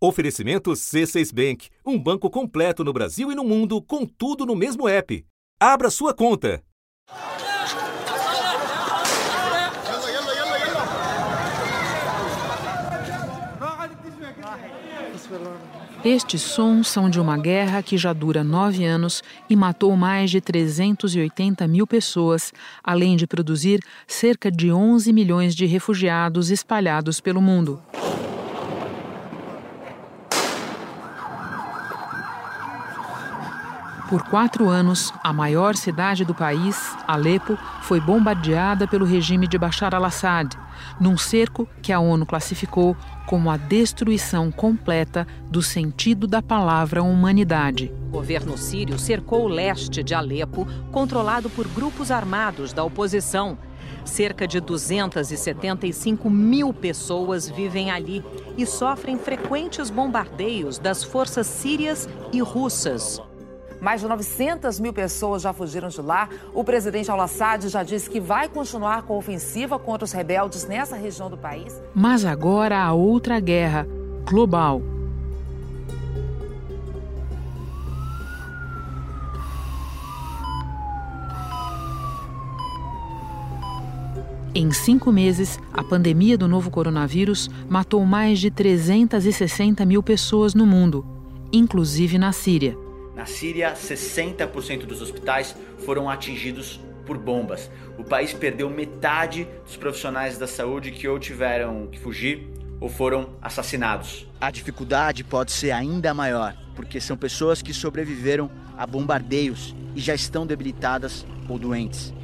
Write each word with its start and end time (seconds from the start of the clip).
Oferecimento 0.00 0.70
C6 0.70 1.34
Bank, 1.34 1.70
um 1.84 1.98
banco 1.98 2.30
completo 2.30 2.84
no 2.84 2.92
Brasil 2.92 3.32
e 3.32 3.34
no 3.34 3.42
mundo, 3.42 3.82
com 3.82 4.06
tudo 4.06 4.46
no 4.46 4.54
mesmo 4.54 4.88
app. 4.88 5.26
Abra 5.58 5.90
sua 5.90 6.14
conta. 6.14 6.62
Estes 16.04 16.42
sons 16.42 16.86
são 16.86 17.10
de 17.10 17.18
uma 17.18 17.36
guerra 17.36 17.82
que 17.82 17.98
já 17.98 18.12
dura 18.12 18.44
nove 18.44 18.84
anos 18.84 19.20
e 19.50 19.56
matou 19.56 19.96
mais 19.96 20.30
de 20.30 20.40
380 20.40 21.66
mil 21.66 21.88
pessoas, 21.88 22.52
além 22.84 23.16
de 23.16 23.26
produzir 23.26 23.80
cerca 24.06 24.48
de 24.48 24.70
11 24.70 25.12
milhões 25.12 25.56
de 25.56 25.66
refugiados 25.66 26.50
espalhados 26.50 27.20
pelo 27.20 27.42
mundo. 27.42 27.82
Por 34.08 34.22
quatro 34.22 34.70
anos, 34.70 35.12
a 35.22 35.34
maior 35.34 35.76
cidade 35.76 36.24
do 36.24 36.34
país, 36.34 36.96
Alepo, 37.06 37.58
foi 37.82 38.00
bombardeada 38.00 38.88
pelo 38.88 39.04
regime 39.04 39.46
de 39.46 39.58
Bashar 39.58 39.94
al-Assad, 39.94 40.56
num 40.98 41.18
cerco 41.18 41.68
que 41.82 41.92
a 41.92 42.00
ONU 42.00 42.24
classificou 42.24 42.96
como 43.26 43.50
a 43.50 43.58
destruição 43.58 44.50
completa 44.50 45.26
do 45.50 45.60
sentido 45.60 46.26
da 46.26 46.40
palavra 46.40 47.02
humanidade. 47.02 47.92
O 48.06 48.12
governo 48.12 48.56
sírio 48.56 48.98
cercou 48.98 49.44
o 49.44 49.48
leste 49.48 50.02
de 50.02 50.14
Alepo, 50.14 50.66
controlado 50.90 51.50
por 51.50 51.68
grupos 51.68 52.10
armados 52.10 52.72
da 52.72 52.82
oposição. 52.82 53.58
Cerca 54.06 54.48
de 54.48 54.58
275 54.58 56.30
mil 56.30 56.72
pessoas 56.72 57.46
vivem 57.46 57.90
ali 57.90 58.24
e 58.56 58.64
sofrem 58.64 59.18
frequentes 59.18 59.90
bombardeios 59.90 60.78
das 60.78 61.04
forças 61.04 61.46
sírias 61.46 62.08
e 62.32 62.40
russas. 62.40 63.20
Mais 63.80 64.00
de 64.00 64.08
900 64.08 64.80
mil 64.80 64.92
pessoas 64.92 65.42
já 65.42 65.52
fugiram 65.52 65.88
de 65.88 66.00
lá. 66.00 66.28
O 66.52 66.64
presidente 66.64 67.10
al-Assad 67.10 67.68
já 67.68 67.82
disse 67.82 68.10
que 68.10 68.20
vai 68.20 68.48
continuar 68.48 69.02
com 69.02 69.14
a 69.14 69.16
ofensiva 69.16 69.78
contra 69.78 70.04
os 70.04 70.12
rebeldes 70.12 70.66
nessa 70.66 70.96
região 70.96 71.30
do 71.30 71.36
país. 71.36 71.80
Mas 71.94 72.24
agora 72.24 72.78
há 72.78 72.92
outra 72.92 73.38
guerra 73.40 73.86
global. 74.24 74.82
Em 84.54 84.72
cinco 84.72 85.12
meses, 85.12 85.60
a 85.72 85.84
pandemia 85.84 86.36
do 86.36 86.48
novo 86.48 86.68
coronavírus 86.68 87.48
matou 87.68 88.04
mais 88.04 88.40
de 88.40 88.50
360 88.50 89.84
mil 89.86 90.02
pessoas 90.02 90.52
no 90.52 90.66
mundo, 90.66 91.06
inclusive 91.52 92.18
na 92.18 92.32
Síria. 92.32 92.76
Na 93.18 93.26
Síria, 93.26 93.74
60% 93.74 94.86
dos 94.86 95.02
hospitais 95.02 95.56
foram 95.78 96.08
atingidos 96.08 96.80
por 97.04 97.18
bombas. 97.18 97.68
O 97.98 98.04
país 98.04 98.32
perdeu 98.32 98.70
metade 98.70 99.44
dos 99.66 99.76
profissionais 99.76 100.38
da 100.38 100.46
saúde 100.46 100.92
que 100.92 101.08
ou 101.08 101.18
tiveram 101.18 101.88
que 101.88 101.98
fugir 101.98 102.48
ou 102.80 102.88
foram 102.88 103.30
assassinados. 103.42 104.24
A 104.40 104.52
dificuldade 104.52 105.24
pode 105.24 105.50
ser 105.50 105.72
ainda 105.72 106.14
maior, 106.14 106.56
porque 106.76 107.00
são 107.00 107.16
pessoas 107.16 107.60
que 107.60 107.74
sobreviveram 107.74 108.48
a 108.76 108.86
bombardeios 108.86 109.74
e 109.96 110.00
já 110.00 110.14
estão 110.14 110.46
debilitadas 110.46 111.26
ou 111.48 111.58
doentes. 111.58 112.14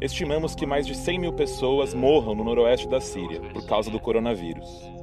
Estimamos 0.00 0.54
que 0.54 0.64
mais 0.64 0.86
de 0.86 0.94
100 0.94 1.18
mil 1.18 1.34
pessoas 1.34 1.92
morram 1.92 2.34
no 2.34 2.44
noroeste 2.44 2.88
da 2.88 2.98
Síria 2.98 3.42
por 3.52 3.66
causa 3.66 3.90
do 3.90 4.00
coronavírus. 4.00 4.95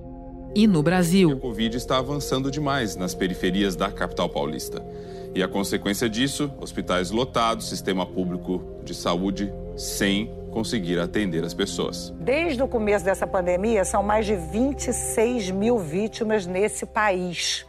E 0.55 0.67
no 0.67 0.83
Brasil. 0.83 1.31
A 1.31 1.35
Covid 1.35 1.75
está 1.75 1.97
avançando 1.97 2.51
demais 2.51 2.95
nas 2.95 3.15
periferias 3.15 3.75
da 3.75 3.91
capital 3.91 4.29
paulista. 4.29 4.85
E 5.33 5.41
a 5.41 5.47
consequência 5.47 6.07
disso, 6.07 6.51
hospitais 6.61 7.09
lotados, 7.09 7.69
sistema 7.69 8.05
público 8.05 8.61
de 8.83 8.93
saúde 8.93 9.51
sem 9.75 10.31
conseguir 10.51 10.99
atender 10.99 11.43
as 11.43 11.55
pessoas. 11.55 12.13
Desde 12.19 12.61
o 12.61 12.67
começo 12.67 13.03
dessa 13.03 13.25
pandemia, 13.25 13.83
são 13.83 14.03
mais 14.03 14.27
de 14.27 14.35
26 14.35 15.49
mil 15.49 15.79
vítimas 15.79 16.45
nesse 16.45 16.85
país. 16.85 17.65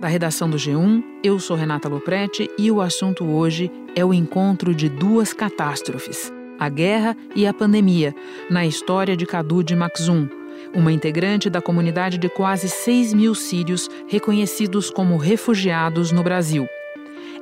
Da 0.00 0.08
redação 0.08 0.48
do 0.48 0.56
G1, 0.56 1.02
eu 1.22 1.38
sou 1.38 1.56
Renata 1.56 1.88
Loprete 1.88 2.48
e 2.58 2.70
o 2.70 2.80
assunto 2.80 3.24
hoje 3.24 3.70
é 3.94 4.02
o 4.02 4.14
encontro 4.14 4.74
de 4.74 4.88
duas 4.88 5.34
catástrofes 5.34 6.32
a 6.58 6.68
guerra 6.68 7.16
e 7.34 7.46
a 7.46 7.52
pandemia, 7.52 8.14
na 8.50 8.66
história 8.66 9.16
de 9.16 9.26
Kadud 9.26 9.74
Makhzoum, 9.74 10.28
uma 10.74 10.92
integrante 10.92 11.48
da 11.48 11.60
comunidade 11.60 12.18
de 12.18 12.28
quase 12.28 12.68
6 12.68 13.14
mil 13.14 13.34
sírios 13.34 13.88
reconhecidos 14.08 14.90
como 14.90 15.16
refugiados 15.16 16.12
no 16.12 16.22
Brasil. 16.22 16.66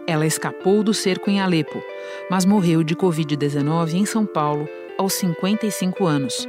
Ela 0.06 0.26
escapou 0.26 0.82
do 0.82 0.92
cerco 0.92 1.30
em 1.30 1.41
Alepo, 1.41 1.82
mas 2.30 2.44
morreu 2.44 2.82
de 2.82 2.94
Covid-19 2.94 3.94
em 3.94 4.04
São 4.04 4.26
Paulo 4.26 4.69
aos 4.98 5.14
55 5.14 6.06
anos. 6.06 6.46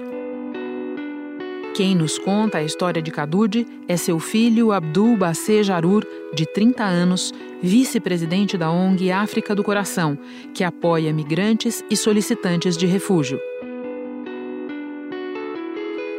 Quem 1.75 1.93
nos 1.93 2.17
conta 2.17 2.59
a 2.59 2.63
história 2.63 3.01
de 3.01 3.11
Kadud 3.11 3.67
é 3.85 3.97
seu 3.97 4.17
filho 4.17 4.71
Abdul 4.71 5.17
Bassé 5.17 5.61
Jarur, 5.61 6.07
de 6.33 6.45
30 6.45 6.81
anos, 6.81 7.33
vice-presidente 7.61 8.57
da 8.57 8.71
ONG 8.71 9.11
África 9.11 9.53
do 9.53 9.61
Coração, 9.61 10.17
que 10.53 10.63
apoia 10.63 11.11
migrantes 11.11 11.83
e 11.89 11.97
solicitantes 11.97 12.77
de 12.77 12.85
refúgio. 12.85 13.37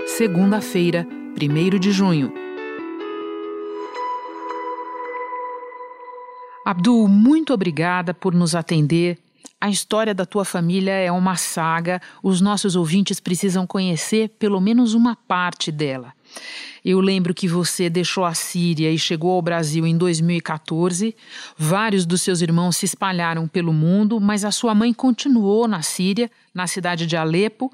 Segunda-feira, 0.07 1.09
1 1.41 1.79
de 1.79 1.91
junho. 1.91 2.31
Abdul, 6.67 7.09
muito 7.09 7.55
obrigada 7.55 8.13
por 8.13 8.35
nos 8.35 8.55
atender 8.55 9.17
a 9.61 9.71
história 9.71 10.15
da 10.15 10.27
tua 10.27 10.45
família 10.45 10.93
é 10.93 11.11
uma 11.11 11.37
saga, 11.37 12.01
os 12.23 12.41
nossos 12.41 12.77
ouvintes 12.77 13.21
precisam 13.21 13.67
conhecer 13.67 14.29
pelo 14.39 14.61
menos 14.61 14.93
uma 14.93 15.17
parte 15.17 15.73
dela. 15.73 16.13
Eu 16.85 17.01
lembro 17.01 17.35
que 17.35 17.49
você 17.49 17.89
deixou 17.89 18.25
a 18.25 18.35
Síria 18.35 18.93
e 18.93 18.99
chegou 18.99 19.33
ao 19.33 19.43
Brasil 19.43 19.87
em 19.87 19.97
2014. 19.97 21.17
Vários 21.57 22.05
dos 22.05 22.23
seus 22.23 22.43
irmãos 22.43 22.77
se 22.77 22.85
espalharam 22.85 23.49
pelo 23.49 23.73
mundo, 23.73 24.21
mas 24.21 24.45
a 24.45 24.53
sua 24.53 24.75
mãe 24.75 24.93
continuou 24.93 25.67
na 25.67 25.83
Síria, 25.83 26.31
na 26.55 26.67
cidade 26.67 27.07
de 27.07 27.17
Alepo. 27.17 27.73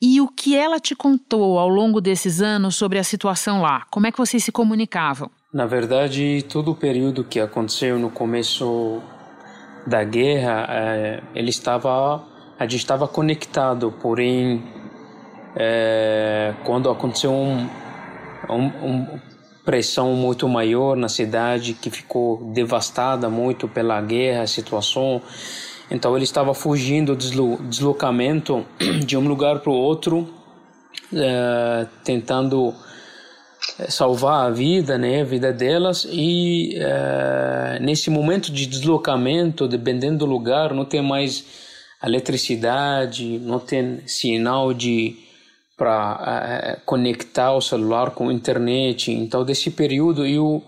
E 0.00 0.20
o 0.20 0.28
que 0.28 0.56
ela 0.56 0.78
te 0.78 0.94
contou 0.94 1.58
ao 1.58 1.68
longo 1.68 2.00
desses 2.00 2.40
anos 2.40 2.76
sobre 2.76 2.98
a 2.98 3.04
situação 3.04 3.60
lá? 3.60 3.84
Como 3.90 4.06
é 4.06 4.12
que 4.12 4.18
vocês 4.18 4.42
se 4.42 4.52
comunicavam? 4.52 5.30
Na 5.52 5.66
verdade, 5.66 6.44
todo 6.48 6.70
o 6.70 6.74
período 6.74 7.22
que 7.22 7.40
aconteceu 7.40 7.98
no 7.98 8.10
começo 8.10 9.02
da 9.86 10.02
guerra, 10.02 10.66
é, 10.68 11.22
ele 11.34 11.50
estava, 11.50 12.24
a 12.58 12.64
gente 12.64 12.76
estava 12.76 13.06
conectado, 13.06 13.92
porém, 14.00 14.62
é, 15.56 16.54
quando 16.64 16.90
aconteceu 16.90 17.32
um, 17.32 17.68
um, 18.48 18.64
um, 18.82 19.20
pressão 19.64 20.12
muito 20.14 20.48
maior 20.48 20.96
na 20.96 21.08
cidade, 21.08 21.74
que 21.74 21.90
ficou 21.90 22.52
devastada 22.52 23.28
muito 23.28 23.68
pela 23.68 24.00
guerra, 24.00 24.46
situação, 24.46 25.22
então 25.90 26.14
ele 26.16 26.24
estava 26.24 26.54
fugindo 26.54 27.14
do 27.14 27.56
deslocamento 27.68 28.64
de 29.04 29.16
um 29.16 29.26
lugar 29.26 29.60
para 29.60 29.70
o 29.70 29.74
outro, 29.74 30.28
é, 31.12 31.86
tentando 32.02 32.74
salvar 33.88 34.46
a 34.46 34.50
vida, 34.50 34.96
né, 34.96 35.22
a 35.22 35.24
vida 35.24 35.52
delas 35.52 36.06
e 36.10 36.76
uh, 36.76 37.82
nesse 37.82 38.10
momento 38.10 38.52
de 38.52 38.66
deslocamento, 38.66 39.66
dependendo 39.66 40.18
do 40.18 40.26
lugar, 40.26 40.72
não 40.72 40.84
tem 40.84 41.02
mais 41.02 41.44
eletricidade, 42.04 43.38
não 43.38 43.58
tem 43.58 44.00
sinal 44.06 44.72
de 44.72 45.16
para 45.76 46.14
uh, 46.14 46.70
eh, 46.70 46.78
conectar 46.86 47.52
o 47.52 47.60
celular 47.60 48.12
com 48.12 48.28
a 48.28 48.32
internet. 48.32 49.10
Então 49.10 49.44
desse 49.44 49.70
período 49.72 50.24
eu 50.24 50.62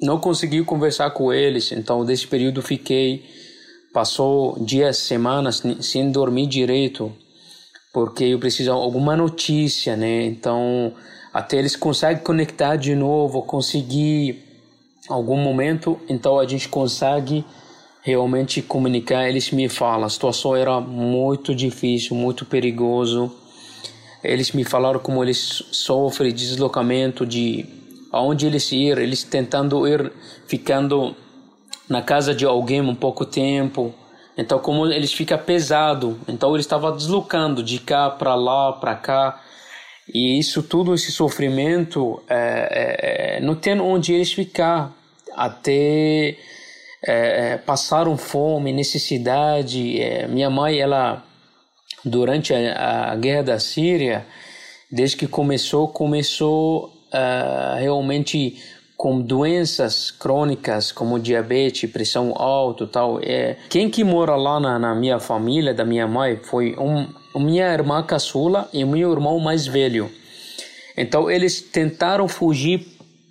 não 0.00 0.18
consegui 0.18 0.64
conversar 0.64 1.10
com 1.10 1.30
eles. 1.30 1.72
Então 1.72 2.04
desse 2.06 2.26
período 2.26 2.62
fiquei 2.62 3.22
passou 3.92 4.58
dias, 4.64 4.96
semanas 4.96 5.62
sem 5.80 6.10
dormir 6.10 6.46
direito 6.46 7.12
porque 7.96 8.24
eu 8.24 8.38
preciso 8.38 8.64
de 8.64 8.76
alguma 8.76 9.16
notícia, 9.16 9.96
né? 9.96 10.26
Então 10.26 10.92
até 11.36 11.58
eles 11.58 11.76
conseguem 11.76 12.22
conectar 12.24 12.76
de 12.76 12.94
novo, 12.94 13.42
conseguir 13.42 14.42
algum 15.06 15.36
momento, 15.36 16.00
então 16.08 16.38
a 16.38 16.46
gente 16.46 16.66
consegue 16.66 17.44
realmente 18.00 18.62
comunicar. 18.62 19.28
Eles 19.28 19.50
me 19.50 19.68
falam, 19.68 20.06
a 20.06 20.08
situação 20.08 20.56
era 20.56 20.80
muito 20.80 21.54
difícil, 21.54 22.16
muito 22.16 22.46
perigoso. 22.46 23.30
Eles 24.24 24.52
me 24.52 24.64
falaram 24.64 24.98
como 24.98 25.22
eles 25.22 25.62
sofrem 25.70 26.32
deslocamento 26.32 27.26
de 27.26 27.66
aonde 28.10 28.46
eles 28.46 28.72
ir, 28.72 28.96
eles 28.96 29.22
tentando 29.22 29.86
ir 29.86 30.10
ficando 30.46 31.14
na 31.86 32.00
casa 32.00 32.34
de 32.34 32.46
alguém 32.46 32.80
um 32.80 32.94
pouco 32.94 33.26
tempo, 33.26 33.92
Então, 34.38 34.58
como 34.58 34.86
eles 34.86 35.12
ficam 35.12 35.36
pesado, 35.36 36.18
então 36.26 36.52
ele 36.52 36.60
estava 36.60 36.92
deslocando 36.92 37.62
de 37.62 37.78
cá 37.78 38.08
para 38.08 38.34
lá, 38.34 38.72
para 38.72 38.94
cá. 38.94 39.42
E 40.12 40.38
isso 40.38 40.62
tudo, 40.62 40.94
esse 40.94 41.10
sofrimento, 41.10 42.22
é, 42.28 43.36
é, 43.38 43.40
não 43.40 43.54
tem 43.54 43.80
onde 43.80 44.12
eles 44.12 44.32
ficar. 44.32 44.94
Até 45.34 46.36
é, 47.02 47.58
passaram 47.58 48.16
fome, 48.16 48.72
necessidade. 48.72 50.00
minha 50.30 50.48
mãe, 50.48 50.78
ela, 50.78 51.24
durante 52.04 52.54
a, 52.54 53.12
a, 53.12 53.16
guerra 53.16 53.42
da 53.42 53.58
Síria, 53.58 54.26
desde 54.90 55.16
que 55.16 55.26
começou, 55.26 55.88
começou 55.88 56.92
realmente 57.78 58.56
com 58.96 59.20
doenças 59.20 60.10
crônicas 60.10 60.90
como 60.90 61.18
diabetes, 61.18 61.90
pressão 61.90 62.32
alta, 62.34 62.86
tal. 62.86 63.20
É, 63.22 63.56
quem 63.68 63.90
que 63.90 64.02
mora 64.02 64.34
lá 64.34 64.58
na, 64.58 64.78
na 64.78 64.94
minha 64.94 65.20
família, 65.20 65.74
da 65.74 65.84
minha 65.84 66.06
mãe, 66.06 66.40
foi 66.42 66.74
um, 66.78 67.06
minha 67.38 67.72
irmã 67.72 68.02
caçula 68.02 68.68
e 68.72 68.84
meu 68.84 69.12
irmão 69.12 69.38
mais 69.38 69.66
velho. 69.66 70.10
Então 70.96 71.30
eles 71.30 71.60
tentaram 71.60 72.28
fugir 72.28 72.86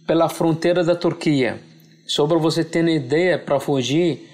pela 0.06 0.30
fronteira 0.30 0.84
da 0.84 0.96
Turquia. 0.96 1.60
Só 2.06 2.28
para 2.28 2.38
você 2.38 2.64
ter 2.64 2.82
uma 2.82 2.92
ideia, 2.92 3.40
para 3.40 3.60
fugir 3.60 4.30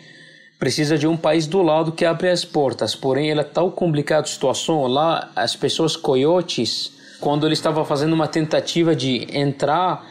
precisa 0.60 0.96
de 0.96 1.08
um 1.08 1.18
país 1.18 1.48
do 1.48 1.62
lado 1.64 1.92
que 1.92 2.06
abre 2.06 2.30
as 2.30 2.46
portas. 2.46 2.94
Porém, 2.94 3.32
ela 3.32 3.42
é 3.42 3.44
tão 3.44 3.72
complicada 3.72 4.22
a 4.22 4.30
situação 4.30 4.86
lá, 4.86 5.32
as 5.36 5.56
pessoas 5.56 5.96
coiotes, 5.96 6.92
quando 7.20 7.48
ele 7.48 7.54
estava 7.54 7.84
fazendo 7.84 8.14
uma 8.14 8.28
tentativa 8.28 8.96
de 8.96 9.28
entrar 9.36 10.06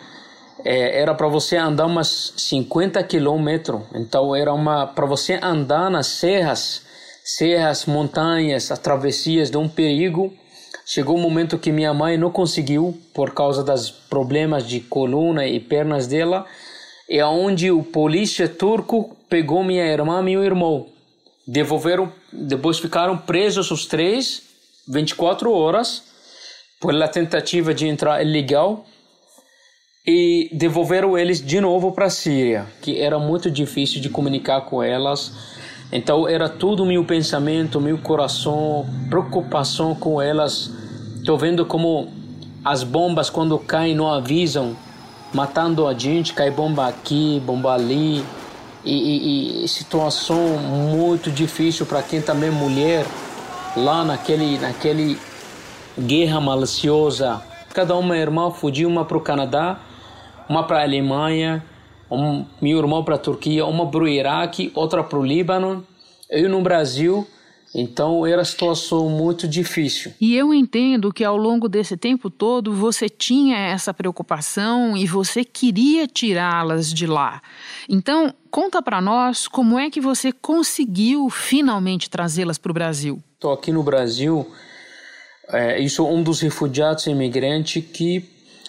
é, 0.65 1.01
era 1.01 1.15
para 1.15 1.29
você 1.29 1.57
andar 1.57 1.87
umas 1.87 2.35
50 2.37 3.03
quilômetros. 3.05 3.83
Então 3.95 4.35
era 4.35 4.53
uma 4.53 4.87
para 4.87 5.07
você 5.07 5.39
andar 5.43 5.91
nas 5.91 6.07
serras, 6.07 6.83
serras, 7.25 7.87
montanhas, 7.87 8.71
as 8.71 8.79
travessias 8.79 9.51
de 9.51 9.57
um 9.57 9.69
perigo. 9.69 10.33
Chegou 10.87 11.17
um 11.17 11.21
momento 11.21 11.59
que 11.59 11.71
minha 11.71 11.95
mãe 11.95 12.17
não 12.17 12.31
conseguiu 12.31 12.99
por 13.15 13.33
causa 13.33 13.63
dos 13.63 13.91
problemas 13.91 14.67
de 14.67 14.81
coluna 14.81 15.47
e 15.47 15.61
pernas 15.61 16.07
dela. 16.07 16.47
É 17.09 17.25
onde 17.25 17.71
o 17.71 17.83
polícia 17.83 18.49
turco 18.49 19.17
pegou 19.29 19.63
minha 19.63 19.85
irmã 19.85 20.21
e 20.21 20.25
meu 20.25 20.45
irmão. 20.45 20.89
Devolveram, 21.47 22.13
depois 22.33 22.79
ficaram 22.79 23.17
presos 23.17 23.71
os 23.71 23.87
três 23.87 24.43
24 24.89 25.53
horas 25.53 26.03
pela 26.81 27.07
tentativa 27.07 27.75
de 27.75 27.87
entrar 27.87 28.23
ilegal 28.23 28.85
e 30.07 30.49
devolveram 30.53 31.17
eles 31.17 31.45
de 31.45 31.61
novo 31.61 31.93
para 31.93 32.07
a 32.07 32.11
Síria, 32.11 32.67
que 32.81 32.99
era 32.99 33.19
muito 33.19 33.51
difícil 33.51 34.01
de 34.01 34.09
comunicar 34.09 34.63
com 34.63 34.83
elas. 34.83 35.60
Então 35.93 36.29
era 36.29 36.49
tudo 36.49 36.87
meu 36.87 37.05
pensamento, 37.05 37.81
meu 37.81 37.99
coração, 37.99 38.87
preocupação 39.09 39.95
com 39.95 40.21
elas. 40.21 40.71
Estou 41.17 41.37
vendo 41.37 41.67
como 41.67 42.09
as 42.65 42.83
bombas 42.83 43.29
quando 43.29 43.59
caem 43.59 43.95
não 43.95 44.13
avisam, 44.13 44.77
matando 45.35 45.87
a 45.87 45.95
gente, 45.95 46.33
cai 46.33 46.51
bomba 46.51 46.87
aqui, 46.87 47.43
bomba 47.45 47.75
ali. 47.75 48.25
E, 48.83 48.95
e, 48.95 49.65
e 49.65 49.69
situação 49.69 50.57
muito 50.57 51.31
difícil 51.31 51.85
para 51.85 52.03
quem 52.03 52.23
também 52.23 52.49
é 52.49 52.53
mulher 52.53 53.05
lá 53.77 54.03
naquele 54.05 54.59
naquele 54.59 55.19
guerra 55.99 56.41
maliciosa. 56.41 57.43
Cada 57.75 57.95
uma 57.97 58.17
irmã 58.17 58.51
fugiu 58.51 58.89
uma 58.89 59.05
para 59.05 59.19
o 59.19 59.21
Canadá 59.21 59.81
uma 60.51 60.65
para 60.65 60.81
a 60.81 60.83
Alemanha, 60.83 61.63
um, 62.11 62.45
meu 62.61 62.79
irmão 62.79 63.05
para 63.05 63.15
a 63.15 63.19
Turquia, 63.19 63.65
uma 63.65 63.91
para 63.91 64.03
o 64.03 64.09
Iraque, 64.09 64.71
outra 64.75 65.03
para 65.03 65.19
o 65.19 65.25
Líbano, 65.25 65.87
eu 66.29 66.49
no 66.49 66.61
Brasil. 66.61 67.27
Então 67.73 68.27
era 68.27 68.45
situação 68.45 69.09
muito 69.09 69.47
difícil. 69.47 70.13
E 70.21 70.35
eu 70.35 70.53
entendo 70.53 71.13
que 71.13 71.23
ao 71.23 71.37
longo 71.37 71.69
desse 71.69 71.97
tempo 71.97 72.29
todo 72.29 72.75
você 72.75 73.09
tinha 73.09 73.57
essa 73.57 73.95
preocupação 73.95 74.97
e 74.97 75.07
você 75.07 75.45
queria 75.45 76.07
tirá-las 76.09 76.93
de 76.93 77.07
lá. 77.07 77.41
Então 77.89 78.35
conta 78.51 78.83
para 78.83 79.01
nós 79.01 79.47
como 79.47 79.79
é 79.79 79.89
que 79.89 80.01
você 80.01 80.33
conseguiu 80.33 81.31
finalmente 81.31 82.11
trazê-las 82.11 82.59
para 82.59 82.71
o 82.71 82.75
Brasil. 82.75 83.23
Estou 83.35 83.53
aqui 83.53 83.71
no 83.71 83.85
Brasil. 83.85 84.51
É, 85.49 85.83
eu 85.83 85.89
sou 85.89 86.13
um 86.13 86.23
dos 86.25 86.41
refugiados 86.41 87.07
imigrantes 87.07 87.85
que, 87.85 88.29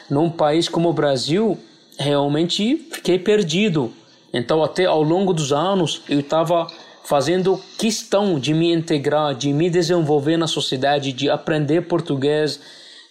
num 0.09 0.29
país 0.29 0.69
como 0.69 0.89
o 0.89 0.93
Brasil, 0.93 1.57
realmente 2.01 2.88
fiquei 2.92 3.18
perdido. 3.18 3.94
Então, 4.33 4.63
até 4.63 4.86
ao 4.86 5.03
longo 5.03 5.33
dos 5.33 5.53
anos, 5.53 6.01
eu 6.09 6.19
estava 6.19 6.68
fazendo 7.03 7.59
questão 7.77 8.39
de 8.39 8.53
me 8.53 8.74
integrar, 8.74 9.36
de 9.36 9.51
me 9.51 9.69
desenvolver 9.69 10.38
na 10.38 10.48
sociedade, 10.48 11.12
de 11.12 11.30
aprender 11.30 11.81
português, 11.81 12.59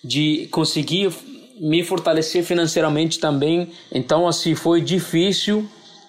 de 0.02 0.48
conseguir 0.50 1.12
me 1.60 1.82
fortalecer 1.84 2.42
financeiramente 2.42 3.18
também. 3.18 3.70
Então, 3.92 4.26
assim, 4.26 4.54
foi 4.54 4.80
difícil 4.80 5.68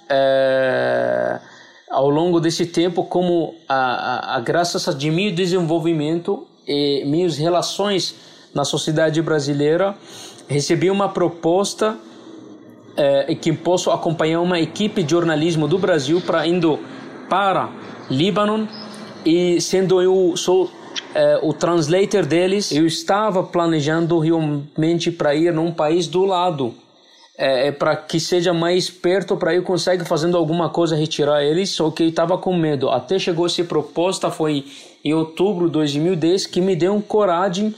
é, 0.10 1.39
ao 1.89 2.10
longo 2.10 2.39
desse 2.39 2.66
tempo, 2.66 3.04
como 3.04 3.54
a, 3.68 3.75
a, 3.75 4.36
a 4.38 4.39
graças 4.39 4.88
a 4.88 4.94
de 4.94 5.12
meu 5.12 5.31
desenvolvimento 5.31 6.48
e 6.66 7.04
minhas 7.06 7.38
relações 7.38 8.16
na 8.54 8.63
sociedade 8.63 9.22
brasileira, 9.22 9.98
recebi 10.48 10.89
uma 10.89 11.10
proposta 11.10 11.98
é, 12.95 13.33
que 13.35 13.53
posso 13.53 13.91
acompanhar 13.91 14.41
uma 14.41 14.59
equipe 14.59 15.03
de 15.03 15.11
jornalismo 15.11 15.67
do 15.67 15.77
Brasil 15.77 16.21
para 16.21 16.45
indo 16.47 16.79
para 17.29 17.69
Líbano 18.09 18.67
e 19.25 19.61
sendo 19.61 20.01
eu 20.01 20.35
sou 20.35 20.69
é, 21.13 21.39
o 21.41 21.53
translator 21.53 22.25
deles, 22.25 22.71
eu 22.71 22.85
estava 22.85 23.43
planejando 23.43 24.19
realmente 24.19 25.11
para 25.11 25.35
ir 25.35 25.53
num 25.53 25.71
país 25.71 26.07
do 26.07 26.25
lado, 26.25 26.73
é, 27.38 27.67
é 27.67 27.71
para 27.71 27.95
que 27.95 28.19
seja 28.19 28.53
mais 28.53 28.89
perto 28.89 29.35
para 29.37 29.53
eu 29.53 29.63
conseguir 29.63 30.05
fazendo 30.05 30.37
alguma 30.37 30.69
coisa 30.69 30.95
retirar 30.95 31.44
eles, 31.44 31.69
só 31.69 31.89
que 31.91 32.03
eu 32.03 32.09
estava 32.09 32.37
com 32.37 32.55
medo. 32.55 32.89
Até 32.89 33.17
chegou 33.19 33.45
essa 33.45 33.63
proposta 33.63 34.29
foi 34.29 34.65
em 35.03 35.13
outubro 35.13 35.67
de 35.67 35.73
2010 35.73 36.47
que 36.47 36.61
me 36.61 36.75
deu 36.75 36.94
um 36.94 37.01
coragem 37.01 37.73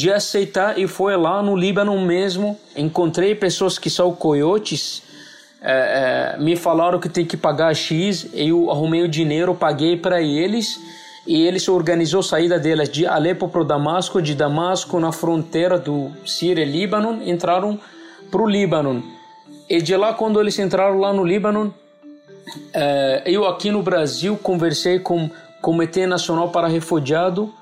de 0.00 0.10
aceitar 0.10 0.78
e 0.78 0.86
foi 0.86 1.14
lá 1.14 1.42
no 1.42 1.54
Líbano 1.54 1.98
mesmo. 2.00 2.58
Encontrei 2.74 3.34
pessoas 3.34 3.78
que 3.78 3.90
são 3.90 4.12
coiotes, 4.14 5.02
é, 5.60 6.36
é, 6.36 6.42
me 6.42 6.56
falaram 6.56 6.98
que 6.98 7.08
tem 7.08 7.26
que 7.26 7.36
pagar 7.36 7.74
X, 7.74 8.26
eu 8.32 8.70
arrumei 8.70 9.02
o 9.02 9.08
dinheiro, 9.08 9.54
paguei 9.54 9.98
para 9.98 10.22
eles 10.22 10.80
e 11.26 11.46
eles 11.46 11.68
organizou 11.68 12.20
a 12.20 12.22
saída 12.22 12.58
delas 12.58 12.88
de 12.88 13.06
Alepo 13.06 13.46
para 13.46 13.62
Damasco, 13.62 14.22
de 14.22 14.34
Damasco 14.34 14.98
na 14.98 15.12
fronteira 15.12 15.78
do 15.78 16.10
Síria 16.24 16.62
e 16.62 16.64
Líbano, 16.64 17.20
entraram 17.22 17.78
para 18.30 18.40
o 18.40 18.48
Líbano. 18.48 19.04
E 19.68 19.82
de 19.82 19.94
lá, 19.94 20.14
quando 20.14 20.40
eles 20.40 20.58
entraram 20.58 20.98
lá 20.98 21.12
no 21.12 21.22
Líbano, 21.22 21.74
é, 22.72 23.22
eu 23.26 23.46
aqui 23.46 23.70
no 23.70 23.82
Brasil 23.82 24.34
conversei 24.42 24.98
com 24.98 25.26
o 25.26 25.30
Comitê 25.60 26.06
Nacional 26.06 26.48
para 26.48 26.68
Refugiado, 26.68 27.52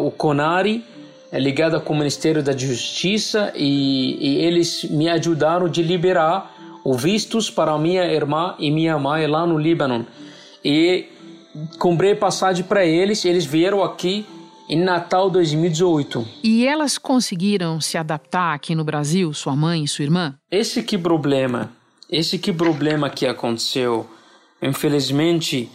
o 0.00 0.10
CONARI, 0.10 0.84
é 0.86 0.91
ligada 1.38 1.80
com 1.80 1.94
o 1.94 1.96
Ministério 1.96 2.42
da 2.42 2.56
Justiça 2.56 3.52
e, 3.56 4.18
e 4.20 4.44
eles 4.44 4.84
me 4.84 5.08
ajudaram 5.08 5.68
de 5.68 5.82
liberar 5.82 6.54
o 6.84 6.94
vistos 6.94 7.50
para 7.50 7.76
minha 7.78 8.04
irmã 8.04 8.54
e 8.58 8.70
minha 8.70 8.98
mãe 8.98 9.26
lá 9.26 9.46
no 9.46 9.56
Líbano. 9.56 10.06
E 10.64 11.06
comprei 11.78 12.14
passagem 12.14 12.64
para 12.64 12.84
eles, 12.84 13.24
eles 13.24 13.44
vieram 13.44 13.82
aqui 13.82 14.26
em 14.68 14.78
Natal 14.82 15.30
2018. 15.30 16.26
E 16.42 16.66
elas 16.66 16.98
conseguiram 16.98 17.80
se 17.80 17.96
adaptar 17.96 18.54
aqui 18.54 18.74
no 18.74 18.84
Brasil, 18.84 19.32
sua 19.32 19.56
mãe 19.56 19.84
e 19.84 19.88
sua 19.88 20.04
irmã? 20.04 20.34
Esse 20.50 20.82
que 20.82 20.98
problema, 20.98 21.70
esse 22.10 22.38
que 22.38 22.52
problema 22.52 23.10
que 23.10 23.26
aconteceu. 23.26 24.06
Infelizmente, 24.60 25.68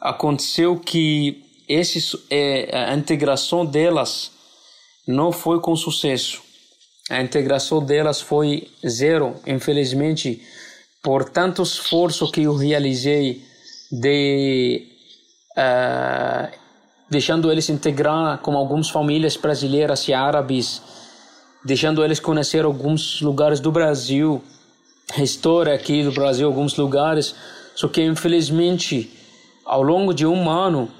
aconteceu 0.00 0.76
que 0.76 1.42
esse, 1.68 2.00
é, 2.30 2.86
a 2.90 2.94
integração 2.94 3.64
delas 3.64 4.37
não 5.08 5.32
foi 5.32 5.58
com 5.58 5.74
sucesso. 5.74 6.42
A 7.08 7.22
integração 7.22 7.82
delas 7.82 8.20
foi 8.20 8.68
zero, 8.86 9.36
infelizmente, 9.46 10.42
por 11.02 11.30
tanto 11.30 11.62
esforço 11.62 12.30
que 12.30 12.42
eu 12.42 12.54
realizei 12.54 13.42
de 13.90 14.86
uh, 15.56 16.54
deixando 17.08 17.50
eles 17.50 17.70
integrar 17.70 18.36
com 18.38 18.54
algumas 18.54 18.90
famílias 18.90 19.34
brasileiras 19.34 20.06
e 20.08 20.12
árabes, 20.12 20.82
deixando 21.64 22.04
eles 22.04 22.20
conhecer 22.20 22.66
alguns 22.66 23.22
lugares 23.22 23.60
do 23.60 23.72
Brasil, 23.72 24.42
história 25.16 25.72
aqui 25.72 26.04
do 26.04 26.12
Brasil, 26.12 26.46
alguns 26.46 26.76
lugares. 26.76 27.34
Só 27.74 27.88
que 27.88 28.02
infelizmente, 28.02 29.10
ao 29.64 29.82
longo 29.82 30.12
de 30.12 30.26
um 30.26 30.50
ano, 30.50 30.90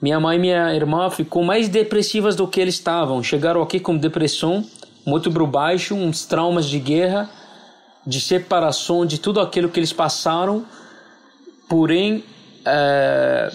minha 0.00 0.20
mãe 0.20 0.36
e 0.36 0.40
minha 0.40 0.74
irmã 0.74 1.10
ficou 1.10 1.42
mais 1.42 1.68
depressivas 1.68 2.36
do 2.36 2.46
que 2.46 2.60
eles 2.60 2.74
estavam. 2.74 3.22
Chegaram 3.22 3.60
aqui 3.60 3.80
com 3.80 3.96
depressão, 3.96 4.64
muito 5.04 5.30
por 5.30 5.46
baixo, 5.46 5.94
uns 5.94 6.24
traumas 6.24 6.66
de 6.66 6.78
guerra, 6.78 7.28
de 8.06 8.20
separação, 8.20 9.04
de 9.04 9.18
tudo 9.18 9.40
aquilo 9.40 9.68
que 9.68 9.80
eles 9.80 9.92
passaram. 9.92 10.64
Porém, 11.68 12.22
é, 12.64 13.50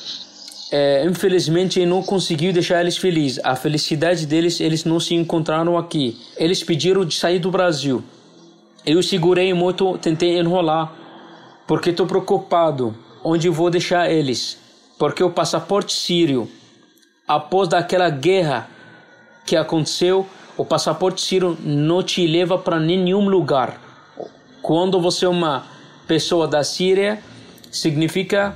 é, 0.72 1.06
infelizmente 1.06 1.86
não 1.86 2.04
conseguiu 2.04 2.52
deixar 2.52 2.82
eles 2.82 2.98
felizes. 2.98 3.40
A 3.44 3.56
felicidade 3.56 4.26
deles, 4.26 4.60
eles 4.60 4.84
não 4.84 5.00
se 5.00 5.14
encontraram 5.16 5.78
aqui. 5.78 6.18
Eles 6.36 6.62
pediram 6.62 7.06
de 7.06 7.16
sair 7.16 7.40
do 7.40 7.50
Brasil. 7.50 8.04
Eu 8.86 9.02
segurei 9.02 9.54
muito, 9.54 9.98
tentei 10.00 10.38
enrolar, 10.38 10.94
porque 11.66 11.92
estou 11.92 12.06
preocupado 12.06 12.94
onde 13.24 13.48
vou 13.48 13.70
deixar 13.70 14.12
eles. 14.12 14.63
Porque 15.04 15.22
o 15.22 15.30
passaporte 15.30 15.92
sírio, 15.92 16.50
após 17.28 17.68
daquela 17.68 18.10
guerra 18.10 18.70
que 19.46 19.54
aconteceu, 19.54 20.26
o 20.56 20.64
passaporte 20.64 21.20
sírio 21.20 21.58
não 21.60 22.02
te 22.02 22.26
leva 22.26 22.58
para 22.58 22.80
nenhum 22.80 23.28
lugar. 23.28 23.82
Quando 24.62 25.02
você 25.02 25.26
é 25.26 25.28
uma 25.28 25.66
pessoa 26.08 26.48
da 26.48 26.64
Síria, 26.64 27.22
significa 27.70 28.56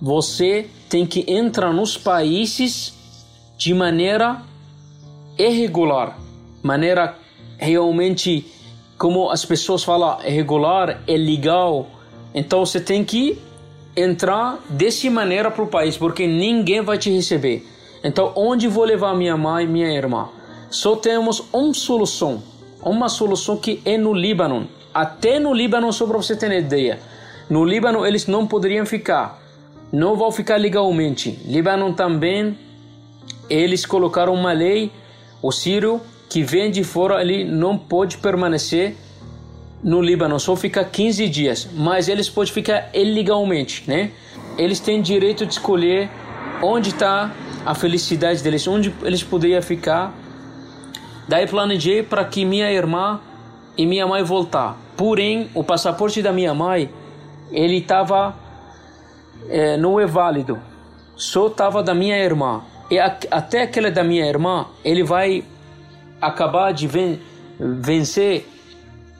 você 0.00 0.70
tem 0.88 1.04
que 1.04 1.30
entrar 1.30 1.74
nos 1.74 1.94
países 1.98 2.94
de 3.58 3.74
maneira 3.74 4.40
irregular, 5.38 6.18
maneira 6.62 7.18
realmente 7.58 8.50
como 8.96 9.28
as 9.28 9.44
pessoas 9.44 9.84
falam, 9.84 10.20
irregular, 10.24 11.02
é 11.06 11.18
legal. 11.18 11.86
Então 12.34 12.64
você 12.64 12.80
tem 12.80 13.04
que 13.04 13.38
entrar 13.96 14.58
dessa 14.68 15.10
maneira 15.10 15.50
para 15.50 15.64
o 15.64 15.66
país, 15.66 15.96
porque 15.96 16.26
ninguém 16.26 16.82
vai 16.82 16.98
te 16.98 17.10
receber. 17.10 17.66
Então, 18.04 18.32
onde 18.36 18.68
vou 18.68 18.84
levar 18.84 19.14
minha 19.16 19.36
mãe 19.36 19.64
e 19.64 19.66
minha 19.66 19.90
irmã? 19.90 20.28
Só 20.70 20.94
temos 20.96 21.42
uma 21.52 21.72
solução, 21.72 22.42
uma 22.82 23.08
solução 23.08 23.56
que 23.56 23.80
é 23.84 23.96
no 23.96 24.12
Líbano. 24.12 24.68
Até 24.92 25.38
no 25.38 25.52
Líbano, 25.52 25.92
só 25.92 26.06
para 26.06 26.16
você 26.16 26.36
ter 26.36 26.52
ideia. 26.52 27.00
No 27.48 27.64
Líbano, 27.64 28.06
eles 28.06 28.26
não 28.26 28.46
poderiam 28.46 28.84
ficar. 28.84 29.40
Não 29.92 30.16
vão 30.16 30.30
ficar 30.30 30.56
legalmente. 30.56 31.38
Líbano 31.46 31.92
também, 31.94 32.58
eles 33.48 33.86
colocaram 33.86 34.34
uma 34.34 34.52
lei, 34.52 34.90
o 35.40 35.50
sírio 35.50 36.00
que 36.28 36.42
vem 36.42 36.70
de 36.70 36.82
fora, 36.82 37.20
ele 37.20 37.44
não 37.44 37.78
pode 37.78 38.18
permanecer 38.18 38.96
no 39.82 40.00
Líbano, 40.00 40.38
só 40.40 40.56
fica 40.56 40.84
15 40.84 41.28
dias, 41.28 41.68
mas 41.74 42.08
eles 42.08 42.28
podem 42.28 42.52
ficar 42.52 42.90
ilegalmente, 42.94 43.84
né? 43.86 44.10
Eles 44.58 44.80
têm 44.80 45.02
direito 45.02 45.44
de 45.44 45.52
escolher 45.52 46.10
onde 46.62 46.90
está 46.90 47.32
a 47.64 47.74
felicidade 47.74 48.42
deles, 48.42 48.66
onde 48.66 48.94
eles 49.02 49.22
poderiam 49.22 49.60
ficar. 49.60 50.14
Daí 51.28 51.46
planejei 51.46 52.02
para 52.02 52.24
que 52.24 52.44
minha 52.44 52.70
irmã 52.72 53.20
e 53.76 53.84
minha 53.84 54.06
mãe 54.06 54.22
voltar. 54.22 54.76
Porém, 54.96 55.50
o 55.54 55.62
passaporte 55.62 56.22
da 56.22 56.32
minha 56.32 56.54
mãe, 56.54 56.88
ele 57.50 57.78
estava 57.78 58.34
é, 59.48 59.76
não 59.76 60.00
é 60.00 60.06
válido. 60.06 60.58
Só 61.14 61.48
estava 61.48 61.82
da 61.82 61.94
minha 61.94 62.16
irmã. 62.16 62.62
E 62.90 62.98
a, 62.98 63.06
até 63.30 63.62
aquele 63.62 63.90
da 63.90 64.04
minha 64.04 64.26
irmã, 64.26 64.66
ele 64.84 65.02
vai 65.02 65.44
acabar 66.20 66.72
de 66.72 66.86
ven 66.86 67.20
vencer 67.58 68.46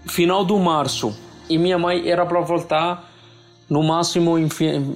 final 0.06 0.44
do 0.44 0.58
março 0.58 1.14
e 1.48 1.58
minha 1.58 1.78
mãe 1.78 2.08
era 2.08 2.25
para 2.25 2.40
voltar 2.40 3.12
no 3.68 3.82
máximo 3.82 4.38
em 4.38 4.48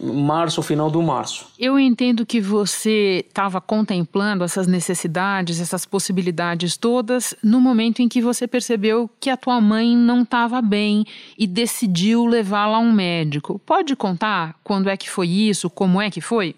março, 0.02 0.62
final 0.62 0.88
do 0.90 1.02
março. 1.02 1.46
Eu 1.58 1.78
entendo 1.78 2.24
que 2.24 2.40
você 2.40 3.24
estava 3.28 3.60
contemplando 3.60 4.44
essas 4.44 4.66
necessidades, 4.66 5.60
essas 5.60 5.84
possibilidades 5.84 6.76
todas 6.76 7.34
no 7.42 7.60
momento 7.60 8.00
em 8.00 8.08
que 8.08 8.22
você 8.22 8.46
percebeu 8.46 9.10
que 9.18 9.28
a 9.28 9.36
tua 9.36 9.60
mãe 9.60 9.96
não 9.96 10.22
estava 10.22 10.62
bem 10.62 11.04
e 11.36 11.46
decidiu 11.46 12.24
levá-la 12.26 12.76
a 12.76 12.80
um 12.80 12.92
médico. 12.92 13.60
Pode 13.66 13.96
contar 13.96 14.54
quando 14.62 14.88
é 14.88 14.96
que 14.96 15.10
foi 15.10 15.26
isso, 15.26 15.68
como 15.68 16.00
é 16.00 16.08
que 16.08 16.20
foi? 16.20 16.54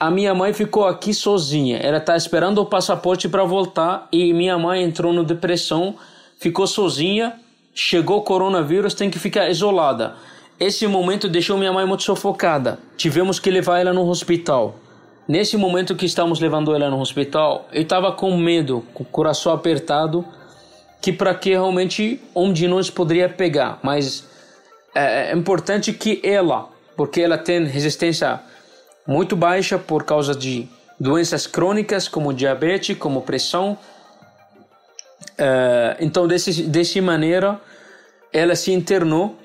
A 0.00 0.10
minha 0.10 0.34
mãe 0.34 0.52
ficou 0.52 0.86
aqui 0.86 1.12
sozinha. 1.12 1.76
Ela 1.76 1.98
está 1.98 2.16
esperando 2.16 2.58
o 2.58 2.66
passaporte 2.66 3.28
para 3.28 3.44
voltar 3.44 4.08
e 4.10 4.32
minha 4.32 4.58
mãe 4.58 4.82
entrou 4.82 5.12
no 5.12 5.22
depressão, 5.22 5.94
ficou 6.38 6.66
sozinha 6.66 7.41
chegou 7.74 8.22
coronavírus, 8.22 8.94
tem 8.94 9.10
que 9.10 9.18
ficar 9.18 9.48
isolada. 9.48 10.14
Esse 10.58 10.86
momento 10.86 11.28
deixou 11.28 11.58
minha 11.58 11.72
mãe 11.72 11.86
muito 11.86 12.02
sufocada. 12.02 12.78
Tivemos 12.96 13.40
que 13.40 13.50
levar 13.50 13.80
ela 13.80 13.92
no 13.92 14.08
hospital. 14.08 14.76
Nesse 15.26 15.56
momento 15.56 15.94
que 15.94 16.06
estamos 16.06 16.40
levando 16.40 16.74
ela 16.74 16.90
no 16.90 17.00
hospital, 17.00 17.68
eu 17.72 17.82
estava 17.82 18.12
com 18.12 18.36
medo, 18.36 18.84
com 18.92 19.02
o 19.02 19.06
coração 19.06 19.52
apertado, 19.52 20.24
que 21.00 21.12
para 21.12 21.34
que 21.34 21.50
realmente 21.50 22.20
um 22.34 22.52
de 22.52 22.68
nós 22.68 22.90
poderia 22.90 23.28
pegar. 23.28 23.78
Mas 23.82 24.24
é, 24.94 25.30
é 25.30 25.34
importante 25.34 25.92
que 25.92 26.20
ela, 26.22 26.68
porque 26.96 27.20
ela 27.20 27.38
tem 27.38 27.64
resistência 27.64 28.40
muito 29.06 29.34
baixa 29.34 29.78
por 29.78 30.04
causa 30.04 30.34
de 30.34 30.68
doenças 30.98 31.46
crônicas 31.46 32.06
como 32.06 32.32
diabetes, 32.32 32.96
como 32.96 33.22
pressão, 33.22 33.76
Uh, 35.32 35.96
então, 36.00 36.26
desse, 36.26 36.62
dessa 36.64 37.00
maneira, 37.00 37.60
ela 38.32 38.54
se 38.54 38.72
internou. 38.72 39.36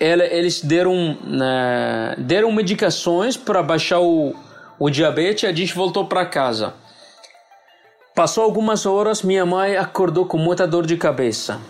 Ela, 0.00 0.24
eles 0.24 0.62
deram, 0.62 1.12
uh, 1.12 2.20
deram 2.20 2.52
medicações 2.52 3.36
para 3.36 3.62
baixar 3.62 4.00
o, 4.00 4.34
o 4.78 4.88
diabetes 4.88 5.48
a 5.48 5.52
gente 5.52 5.74
voltou 5.74 6.06
para 6.06 6.24
casa. 6.24 6.74
Passou 8.14 8.44
algumas 8.44 8.86
horas, 8.86 9.22
minha 9.22 9.44
mãe 9.46 9.76
acordou 9.76 10.26
com 10.26 10.38
muita 10.38 10.66
dor 10.66 10.86
de 10.86 10.96
cabeça. 10.96 11.60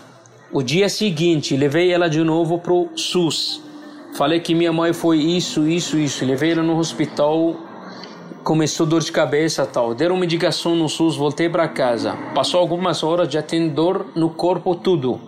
O 0.51 0.63
dia 0.63 0.89
seguinte, 0.89 1.55
levei 1.55 1.91
ela 1.91 2.09
de 2.09 2.23
novo 2.23 2.59
pro 2.59 2.89
SUS. 2.95 3.61
Falei 4.15 4.39
que 4.39 4.55
minha 4.55 4.73
mãe 4.73 4.93
foi 4.93 5.17
isso, 5.17 5.67
isso, 5.67 5.97
isso. 5.97 6.25
Levei 6.25 6.51
ela 6.51 6.63
no 6.63 6.77
hospital 6.77 7.55
começou 8.43 8.85
dor 8.85 9.01
de 9.01 9.11
cabeça 9.11 9.65
tal. 9.65 9.93
Deram 9.93 10.17
medicação 10.17 10.75
no 10.75 10.89
SUS, 10.89 11.15
voltei 11.15 11.49
para 11.49 11.67
casa. 11.67 12.17
Passou 12.33 12.59
algumas 12.59 13.03
horas, 13.03 13.31
já 13.31 13.41
tem 13.41 13.69
dor 13.69 14.07
no 14.15 14.29
corpo, 14.29 14.75
tudo. 14.75 15.19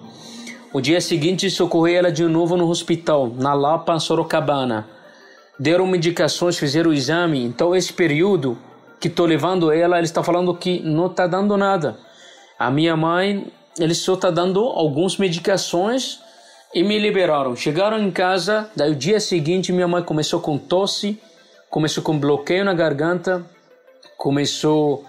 O 0.74 0.79
dia 0.79 1.01
seguinte, 1.01 1.50
socorri 1.50 1.96
ela 1.96 2.12
de 2.12 2.24
novo 2.24 2.55
no 2.55 2.70
hospital, 2.70 3.31
na 3.38 3.53
Lapa, 3.53 4.00
Sorocabana. 4.00 4.88
Deram 5.60 5.86
medicações, 5.86 6.58
fizeram 6.58 6.91
o 6.91 6.93
exame. 6.93 7.43
Então, 7.43 7.75
esse 7.75 7.91
período 7.91 8.58
que 9.00 9.08
estou 9.08 9.25
levando 9.25 9.72
ela, 9.72 9.98
ele 9.98 10.05
está 10.05 10.24
falando 10.24 10.55
que 10.55 10.79
não 10.79 11.08
está 11.08 11.27
dando 11.27 11.58
nada. 11.58 11.98
A 12.58 12.72
minha 12.72 12.96
mãe, 12.96 13.48
ele 13.77 13.93
só 13.93 14.13
está 14.13 14.31
dando 14.31 14.62
algumas 14.62 15.17
medicações 15.17 16.20
e 16.74 16.84
me 16.84 16.98
liberaram. 16.98 17.55
Chegaram 17.55 18.00
em 18.00 18.12
casa, 18.12 18.70
daí 18.75 18.91
o 18.91 18.96
dia 18.96 19.20
seguinte 19.20 19.72
minha 19.74 19.88
mãe 19.88 20.03
começou 20.03 20.39
com 20.39 20.58
tosse, 20.58 21.20
começou 21.72 22.04
com 22.04 22.20
bloqueio 22.20 22.66
na 22.66 22.74
garganta, 22.74 23.44
começou 24.18 25.06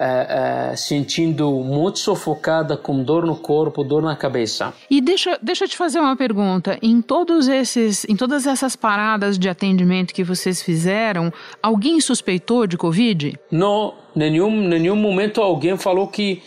é, 0.00 0.70
é, 0.70 0.76
sentindo 0.76 1.50
muito 1.50 1.98
sufocada, 1.98 2.76
com 2.76 3.02
dor 3.02 3.26
no 3.26 3.34
corpo, 3.34 3.82
dor 3.82 4.00
na 4.00 4.14
cabeça. 4.14 4.72
E 4.88 5.00
deixa, 5.00 5.36
deixa 5.42 5.64
eu 5.64 5.68
te 5.68 5.76
fazer 5.76 5.98
uma 5.98 6.16
pergunta. 6.16 6.78
Em 6.80 7.02
todos 7.02 7.48
esses, 7.48 8.04
em 8.08 8.14
todas 8.14 8.46
essas 8.46 8.76
paradas 8.76 9.36
de 9.36 9.48
atendimento 9.48 10.14
que 10.14 10.22
vocês 10.22 10.62
fizeram, 10.62 11.32
alguém 11.60 12.00
suspeitou 12.00 12.64
de 12.64 12.78
Covid? 12.78 13.36
Não, 13.50 13.92
nenhum, 14.14 14.50
nenhum 14.68 14.94
momento 14.94 15.42
alguém 15.42 15.76
falou 15.76 16.06
que 16.06 16.40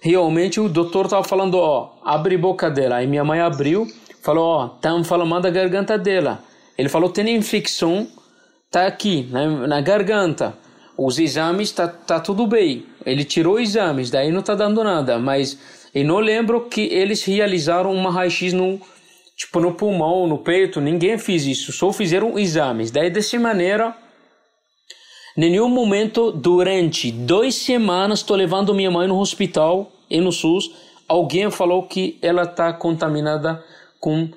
realmente 0.00 0.58
o 0.58 0.70
doutor 0.70 1.04
estava 1.04 1.22
falando, 1.22 1.58
ó, 1.58 1.96
abre 2.02 2.38
boca 2.38 2.70
dela. 2.70 2.96
Aí 2.96 3.06
minha 3.06 3.24
mãe 3.24 3.40
abriu, 3.40 3.86
falou, 4.22 4.44
ó, 4.44 4.68
tá 4.68 4.90
inflamando 4.92 5.46
a 5.46 5.50
garganta 5.50 5.98
dela. 5.98 6.42
Ele 6.78 6.88
falou, 6.88 7.10
tem 7.10 7.36
infecção 7.36 8.08
tá 8.76 8.86
aqui 8.86 9.26
na, 9.30 9.66
na 9.66 9.80
garganta. 9.80 10.54
Os 10.98 11.18
exames 11.18 11.72
tá, 11.72 11.88
tá 11.88 12.20
tudo 12.20 12.46
bem. 12.46 12.84
Ele 13.06 13.24
tirou 13.24 13.58
exames, 13.58 14.10
daí 14.10 14.30
não 14.30 14.42
tá 14.42 14.54
dando 14.54 14.84
nada, 14.84 15.18
mas 15.18 15.58
eu 15.94 16.04
não 16.04 16.18
lembro 16.18 16.68
que 16.68 16.82
eles 16.82 17.24
realizaram 17.24 17.90
uma 17.94 18.10
raio-x 18.10 18.52
no 18.52 18.78
tipo 19.34 19.60
no 19.60 19.72
pulmão, 19.72 20.26
no 20.26 20.36
peito, 20.38 20.78
ninguém 20.78 21.16
fez 21.16 21.46
isso, 21.46 21.72
só 21.72 21.90
fizeram 21.90 22.38
exames. 22.38 22.90
Daí 22.90 23.08
dessa 23.08 23.38
maneira, 23.38 23.96
nenhum 25.34 25.70
momento 25.70 26.30
durante 26.30 27.10
duas 27.10 27.54
semanas 27.54 28.18
estou 28.18 28.36
levando 28.36 28.74
minha 28.74 28.90
mãe 28.90 29.08
no 29.08 29.18
hospital 29.18 29.90
e 30.10 30.20
no 30.20 30.32
SUS, 30.32 30.70
alguém 31.08 31.50
falou 31.50 31.82
que 31.84 32.18
ela 32.20 32.42
está 32.42 32.74
contaminada 32.74 33.64
com 33.98 34.28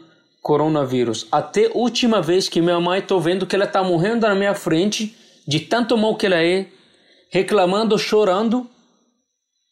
coronavírus. 0.41 1.27
Até 1.31 1.69
última 1.74 2.22
vez 2.22 2.48
que 2.48 2.62
minha 2.62 2.79
mãe 2.79 3.01
tô 3.01 3.19
vendo 3.19 3.46
que 3.46 3.55
ela 3.55 3.67
tá 3.67 3.84
morrendo 3.84 4.27
na 4.27 4.36
minha 4.36 4.53
frente, 4.53 5.15
de 5.48 5.60
tanto 5.60 5.98
mal 5.98 6.15
que 6.15 6.25
ela 6.25 6.43
é, 6.43 6.67
reclamando, 7.31 7.98
chorando, 7.98 8.69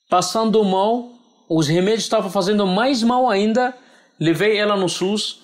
passando 0.10 0.64
mal, 0.64 1.12
os 1.50 1.68
remédios 1.68 2.04
estavam 2.04 2.30
fazendo 2.30 2.66
mais 2.66 3.04
mal 3.04 3.30
ainda. 3.30 3.76
Levei 4.20 4.58
ela 4.58 4.76
no 4.76 4.90
SUS. 4.90 5.42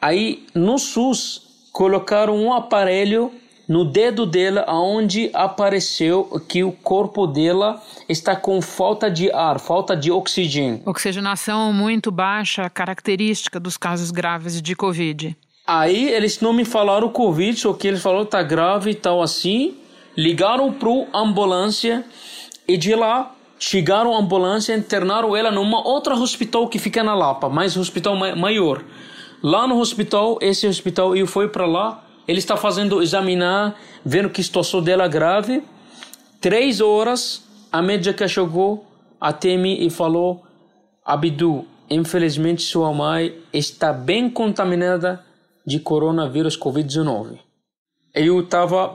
Aí 0.00 0.46
no 0.54 0.78
SUS 0.78 1.42
colocaram 1.72 2.36
um 2.36 2.52
aparelho 2.52 3.32
no 3.70 3.84
dedo 3.84 4.26
dela, 4.26 4.64
onde 4.68 5.30
apareceu 5.32 6.42
que 6.48 6.64
o 6.64 6.72
corpo 6.72 7.24
dela 7.24 7.80
está 8.08 8.34
com 8.34 8.60
falta 8.60 9.08
de 9.08 9.30
ar, 9.30 9.60
falta 9.60 9.96
de 9.96 10.10
oxigênio. 10.10 10.82
Oxigenação 10.84 11.72
muito 11.72 12.10
baixa, 12.10 12.68
característica 12.68 13.60
dos 13.60 13.76
casos 13.76 14.10
graves 14.10 14.60
de 14.60 14.74
Covid. 14.74 15.36
Aí 15.64 16.08
eles 16.08 16.40
não 16.40 16.52
me 16.52 16.64
falaram 16.64 17.06
o 17.06 17.10
Covid, 17.10 17.60
só 17.60 17.72
que 17.72 17.86
eles 17.86 18.02
falaram 18.02 18.26
tá 18.26 18.42
grave 18.42 18.90
e 18.90 18.94
tal 18.94 19.22
assim. 19.22 19.76
Ligaram 20.16 20.72
pro 20.72 21.06
ambulância 21.14 22.04
e 22.66 22.76
de 22.76 22.92
lá 22.96 23.36
chegaram 23.56 24.16
a 24.16 24.18
ambulância, 24.18 24.74
internaram 24.74 25.36
ela 25.36 25.52
numa 25.52 25.86
outra 25.86 26.16
hospital 26.16 26.66
que 26.66 26.80
fica 26.80 27.04
na 27.04 27.14
Lapa, 27.14 27.48
mais 27.48 27.76
hospital 27.76 28.16
maior. 28.16 28.82
Lá 29.40 29.68
no 29.68 29.78
hospital, 29.78 30.38
esse 30.42 30.66
hospital 30.66 31.14
eu 31.14 31.24
fui 31.24 31.46
para 31.46 31.66
lá, 31.66 32.04
ele 32.30 32.38
está 32.38 32.56
fazendo 32.56 33.02
examinar, 33.02 33.76
vendo 34.04 34.30
que 34.30 34.40
a 34.40 34.44
situação 34.44 34.80
dela 34.80 35.06
é 35.06 35.08
grave. 35.08 35.64
Três 36.40 36.80
horas, 36.80 37.42
a 37.72 37.82
médica 37.82 38.28
chegou 38.28 38.86
até 39.20 39.56
mim 39.56 39.84
e 39.84 39.90
falou: 39.90 40.44
Abdu, 41.04 41.66
infelizmente 41.90 42.62
sua 42.62 42.94
mãe 42.94 43.36
está 43.52 43.92
bem 43.92 44.30
contaminada 44.30 45.24
de 45.66 45.80
coronavírus 45.80 46.56
Covid-19. 46.56 47.36
Eu 48.14 48.38
estava 48.38 48.94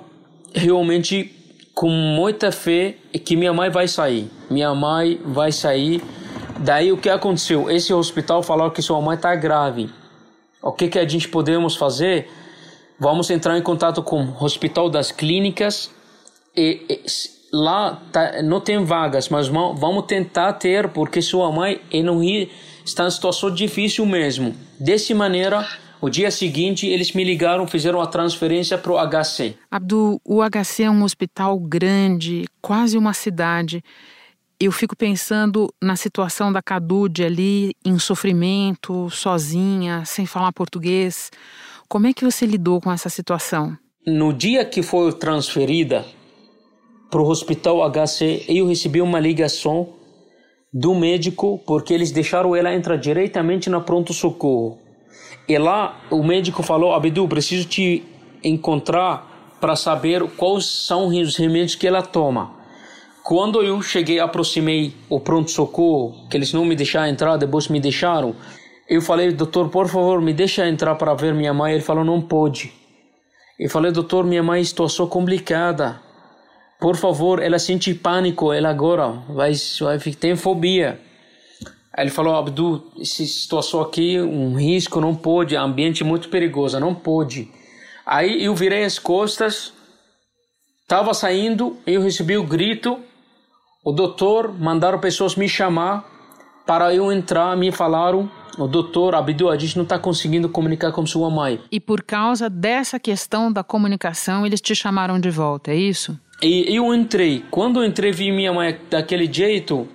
realmente 0.53 1.35
com 1.73 1.89
muita 1.89 2.53
fé 2.53 2.95
que 3.25 3.35
minha 3.35 3.51
mãe 3.51 3.69
vai 3.69 3.89
sair. 3.89 4.31
Minha 4.49 4.73
mãe 4.73 5.19
vai 5.25 5.51
sair. 5.51 6.01
Daí 6.59 6.89
o 6.93 6.97
que 6.97 7.09
aconteceu? 7.09 7.69
Esse 7.69 7.93
hospital 7.93 8.41
falou 8.41 8.71
que 8.71 8.81
sua 8.81 9.01
mãe 9.01 9.17
está 9.17 9.35
grave. 9.35 9.89
O 10.63 10.71
que, 10.71 10.87
que 10.87 10.97
a 10.97 11.05
gente 11.05 11.27
podemos 11.27 11.75
fazer? 11.75 12.29
Vamos 12.99 13.29
entrar 13.29 13.57
em 13.57 13.61
contato 13.61 14.01
com 14.01 14.23
o 14.23 14.43
Hospital 14.43 14.89
das 14.89 15.11
Clínicas 15.11 15.91
e, 16.55 16.81
e 16.89 17.01
lá 17.51 18.01
tá, 18.11 18.41
não 18.41 18.59
tem 18.59 18.83
vagas, 18.83 19.29
mas 19.29 19.47
vamos 19.47 20.05
tentar 20.05 20.53
ter 20.53 20.89
porque 20.89 21.21
sua 21.21 21.51
mãe 21.51 21.81
e 21.91 22.01
não 22.01 22.23
está 22.85 23.05
em 23.05 23.11
situação 23.11 23.51
difícil 23.51 24.05
mesmo. 24.05 24.55
Dessa 24.79 25.13
maneira, 25.15 25.67
o 25.99 26.09
dia 26.09 26.29
seguinte, 26.29 26.85
eles 26.87 27.11
me 27.13 27.23
ligaram, 27.23 27.67
fizeram 27.67 28.01
a 28.01 28.07
transferência 28.07 28.77
para 28.77 28.91
o 28.91 28.97
HC. 28.97 29.55
Abdu, 29.71 30.21
o 30.23 30.41
HC 30.41 30.83
é 30.83 30.91
um 30.91 31.03
hospital 31.03 31.59
grande, 31.59 32.45
quase 32.61 32.97
uma 32.97 33.13
cidade. 33.13 33.83
Eu 34.59 34.71
fico 34.71 34.95
pensando 34.95 35.73
na 35.81 35.95
situação 35.95 36.51
da 36.51 36.61
Cadude 36.61 37.23
ali, 37.23 37.73
em 37.83 37.99
sofrimento, 37.99 39.09
sozinha, 39.09 40.03
sem 40.05 40.25
falar 40.25 40.53
português. 40.53 41.29
Como 41.87 42.07
é 42.07 42.13
que 42.13 42.25
você 42.25 42.45
lidou 42.45 42.81
com 42.81 42.91
essa 42.91 43.09
situação? 43.09 43.77
No 44.05 44.33
dia 44.33 44.65
que 44.65 44.81
foi 44.81 45.13
transferida 45.13 46.05
para 47.11 47.21
o 47.21 47.27
hospital 47.27 47.87
HC, 47.89 48.45
eu 48.47 48.67
recebi 48.67 49.01
uma 49.01 49.19
ligação 49.19 49.89
do 50.73 50.95
médico 50.95 51.59
porque 51.65 51.93
eles 51.93 52.11
deixaram 52.11 52.55
ela 52.55 52.73
entrar 52.73 52.97
diretamente 52.97 53.69
na 53.69 53.79
pronto-socorro. 53.79 54.79
E 55.47 55.57
lá 55.57 56.01
o 56.09 56.23
médico 56.23 56.63
falou: 56.63 56.93
Abdu, 56.93 57.27
preciso 57.27 57.67
te 57.67 58.03
encontrar 58.43 59.57
para 59.61 59.75
saber 59.75 60.23
quais 60.35 60.65
são 60.65 61.07
os 61.07 61.35
remédios 61.37 61.75
que 61.75 61.87
ela 61.87 62.01
toma. 62.01 62.53
Quando 63.23 63.63
eu 63.63 63.81
cheguei, 63.81 64.19
aproximei 64.19 64.93
o 65.09 65.19
pronto-socorro, 65.19 66.27
que 66.29 66.37
eles 66.37 66.51
não 66.53 66.65
me 66.65 66.75
deixaram 66.75 67.07
entrar, 67.07 67.37
depois 67.37 67.67
me 67.67 67.79
deixaram. 67.79 68.35
Eu 68.87 69.01
falei, 69.01 69.31
doutor, 69.31 69.69
por 69.69 69.87
favor, 69.87 70.21
me 70.21 70.33
deixa 70.33 70.67
entrar 70.67 70.95
para 70.95 71.13
ver 71.13 71.33
minha 71.33 71.53
mãe. 71.53 71.73
Ele 71.73 71.81
falou, 71.81 72.03
não 72.03 72.21
pode. 72.21 72.71
Eu 73.59 73.69
falei, 73.69 73.91
doutor, 73.91 74.25
minha 74.25 74.43
mãe 74.43 74.63
situação 74.63 75.07
complicada. 75.07 75.99
Por 76.79 76.95
favor, 76.95 77.41
ela 77.41 77.57
sente 77.57 77.93
pânico, 77.93 78.51
ela 78.51 78.69
agora 78.69 79.09
vai, 79.29 79.53
vai 79.79 79.97
tem 79.97 80.35
fobia. 80.35 80.99
Aí 81.93 82.03
ele 82.03 82.11
falou, 82.11 82.35
Abdu, 82.35 82.91
essa 82.99 83.25
situação 83.25 83.79
aqui, 83.79 84.19
um 84.19 84.55
risco, 84.55 84.99
não 84.99 85.15
pode, 85.15 85.55
ambiente 85.55 86.03
muito 86.03 86.27
perigoso, 86.27 86.77
não 86.79 86.93
pode. 86.93 87.49
Aí 88.05 88.43
eu 88.43 88.53
virei 88.53 88.83
as 88.83 88.99
costas, 88.99 89.73
estava 90.81 91.13
saindo, 91.13 91.77
eu 91.87 92.01
recebi 92.01 92.37
o 92.37 92.43
grito, 92.43 92.99
o 93.83 93.93
doutor 93.93 94.53
mandaram 94.53 94.99
pessoas 94.99 95.35
me 95.35 95.47
chamar 95.47 96.05
para 96.67 96.93
eu 96.93 97.11
entrar, 97.11 97.55
me 97.55 97.71
falaram, 97.71 98.29
o 98.57 98.67
doutor 98.67 99.15
Abdu, 99.15 99.49
a 99.49 99.57
gente 99.57 99.75
não 99.75 99.83
está 99.83 99.99
conseguindo 99.99 100.47
comunicar 100.49 100.91
com 100.91 101.05
sua 101.05 101.29
mãe. 101.29 101.59
E 101.71 101.79
por 101.79 102.03
causa 102.03 102.49
dessa 102.49 102.99
questão 102.99 103.51
da 103.51 103.63
comunicação, 103.63 104.45
eles 104.45 104.61
te 104.61 104.73
chamaram 104.75 105.19
de 105.19 105.29
volta, 105.29 105.71
é 105.71 105.75
isso? 105.75 106.17
E 106.41 106.75
eu 106.75 106.93
entrei. 106.93 107.43
Quando 107.49 107.81
eu 107.81 107.85
entrei, 107.85 108.11
vi 108.11 108.31
minha 108.31 108.53
mãe 108.53 108.77
daquele 108.89 109.31
jeito, 109.31 109.87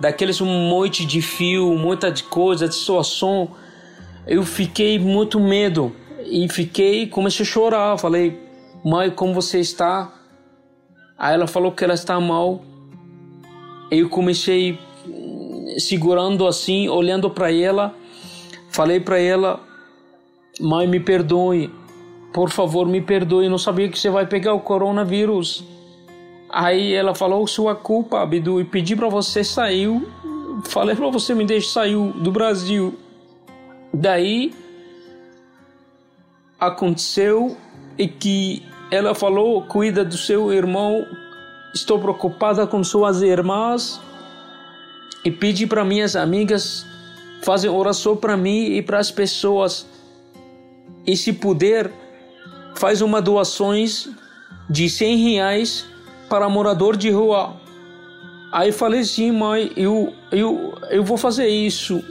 daqueles 0.00 0.40
um 0.40 0.68
monte 0.68 1.04
de 1.04 1.20
fio, 1.20 1.76
muita 1.76 2.10
de 2.10 2.22
coisa, 2.24 2.68
de 2.68 2.74
situação, 2.74 3.50
eu 4.26 4.44
fiquei 4.44 4.98
muito 4.98 5.40
medo 5.40 5.94
e 6.24 6.48
fiquei, 6.48 7.06
comecei 7.06 7.44
a 7.44 7.48
chorar. 7.48 7.98
Falei, 7.98 8.38
mãe, 8.84 9.10
como 9.10 9.34
você 9.34 9.60
está? 9.60 10.12
Aí 11.18 11.34
ela 11.34 11.46
falou 11.46 11.72
que 11.72 11.84
ela 11.84 11.94
está 11.94 12.18
mal. 12.20 12.62
Eu 13.90 14.08
comecei 14.08 14.78
segurando 15.78 16.46
assim, 16.46 16.88
olhando 16.88 17.30
para 17.30 17.52
ela. 17.52 17.94
Falei 18.70 19.00
para 19.00 19.18
ela, 19.18 19.60
mãe, 20.60 20.86
me 20.86 20.98
perdoe, 20.98 21.70
por 22.32 22.50
favor, 22.50 22.86
me 22.86 23.00
perdoe. 23.00 23.48
Não 23.48 23.58
sabia 23.58 23.88
que 23.88 23.98
você 23.98 24.10
vai 24.10 24.26
pegar 24.26 24.54
o 24.54 24.60
coronavírus. 24.60 25.64
Aí 26.48 26.92
ela 26.92 27.14
falou 27.14 27.46
sua 27.46 27.74
culpa, 27.74 28.20
Abdu, 28.20 28.60
e 28.60 28.64
pedi 28.64 28.96
para 28.96 29.08
você 29.08 29.44
sair. 29.44 29.88
Falei 30.64 30.94
para 30.94 31.08
você 31.10 31.34
me 31.34 31.44
deixar 31.44 31.82
sair 31.82 31.96
do 31.96 32.30
Brasil. 32.30 32.98
Daí 33.92 34.54
aconteceu 36.58 37.56
e 37.98 38.06
que 38.06 38.62
ela 38.90 39.14
falou: 39.14 39.62
cuida 39.62 40.04
do 40.04 40.16
seu 40.16 40.52
irmão. 40.52 41.04
Estou 41.74 41.98
preocupada 41.98 42.66
com 42.66 42.84
suas 42.84 43.22
irmãs 43.22 44.00
e 45.24 45.30
pedi 45.30 45.66
para 45.66 45.84
minhas 45.84 46.16
amigas 46.16 46.86
fazer 47.42 47.68
oração 47.68 48.16
para 48.16 48.36
mim 48.36 48.72
e 48.72 48.82
para 48.82 48.98
as 48.98 49.10
pessoas. 49.10 49.86
E 51.06 51.16
se 51.16 51.32
puder, 51.32 51.90
faz 52.74 53.00
uma 53.00 53.20
doações 53.20 54.08
de 54.68 54.88
100 54.88 55.16
reais 55.16 55.86
para 56.28 56.48
morador 56.48 56.96
de 56.96 57.10
rua. 57.10 57.60
Aí 58.52 58.70
falei 58.70 59.04
sim, 59.04 59.32
mãe, 59.32 59.72
eu, 59.76 60.12
eu, 60.30 60.74
eu 60.90 61.02
vou 61.02 61.16
fazer 61.16 61.48
isso, 61.48 62.02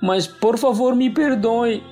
mas 0.00 0.26
por 0.26 0.58
favor 0.58 0.94
me 0.94 1.08
perdoe. 1.08 1.82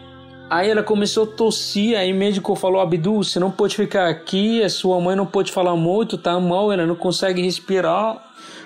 Aí 0.51 0.69
ela 0.69 0.83
começou 0.83 1.25
a 1.25 1.27
tossir, 1.29 1.97
aí 1.97 2.13
o 2.13 2.17
médico 2.17 2.57
falou, 2.57 2.81
Abdu, 2.81 3.23
você 3.23 3.39
não 3.39 3.53
pode 3.53 3.77
ficar 3.77 4.09
aqui, 4.09 4.63
a 4.63 4.69
sua 4.69 5.01
mãe 5.01 5.15
não 5.15 5.25
pode 5.25 5.53
falar 5.53 5.77
muito, 5.77 6.19
tá 6.19 6.39
mal, 6.41 6.73
ela 6.73 6.85
não 6.85 6.97
consegue 6.97 7.41
respirar. 7.41 8.21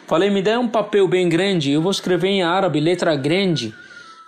Falei, 0.07 0.31
me 0.31 0.41
dê 0.41 0.57
um 0.57 0.69
papel 0.69 1.07
bem 1.07 1.29
grande, 1.29 1.73
eu 1.73 1.83
vou 1.83 1.91
escrever 1.91 2.29
em 2.29 2.43
árabe, 2.43 2.81
letra 2.81 3.15
grande, 3.15 3.75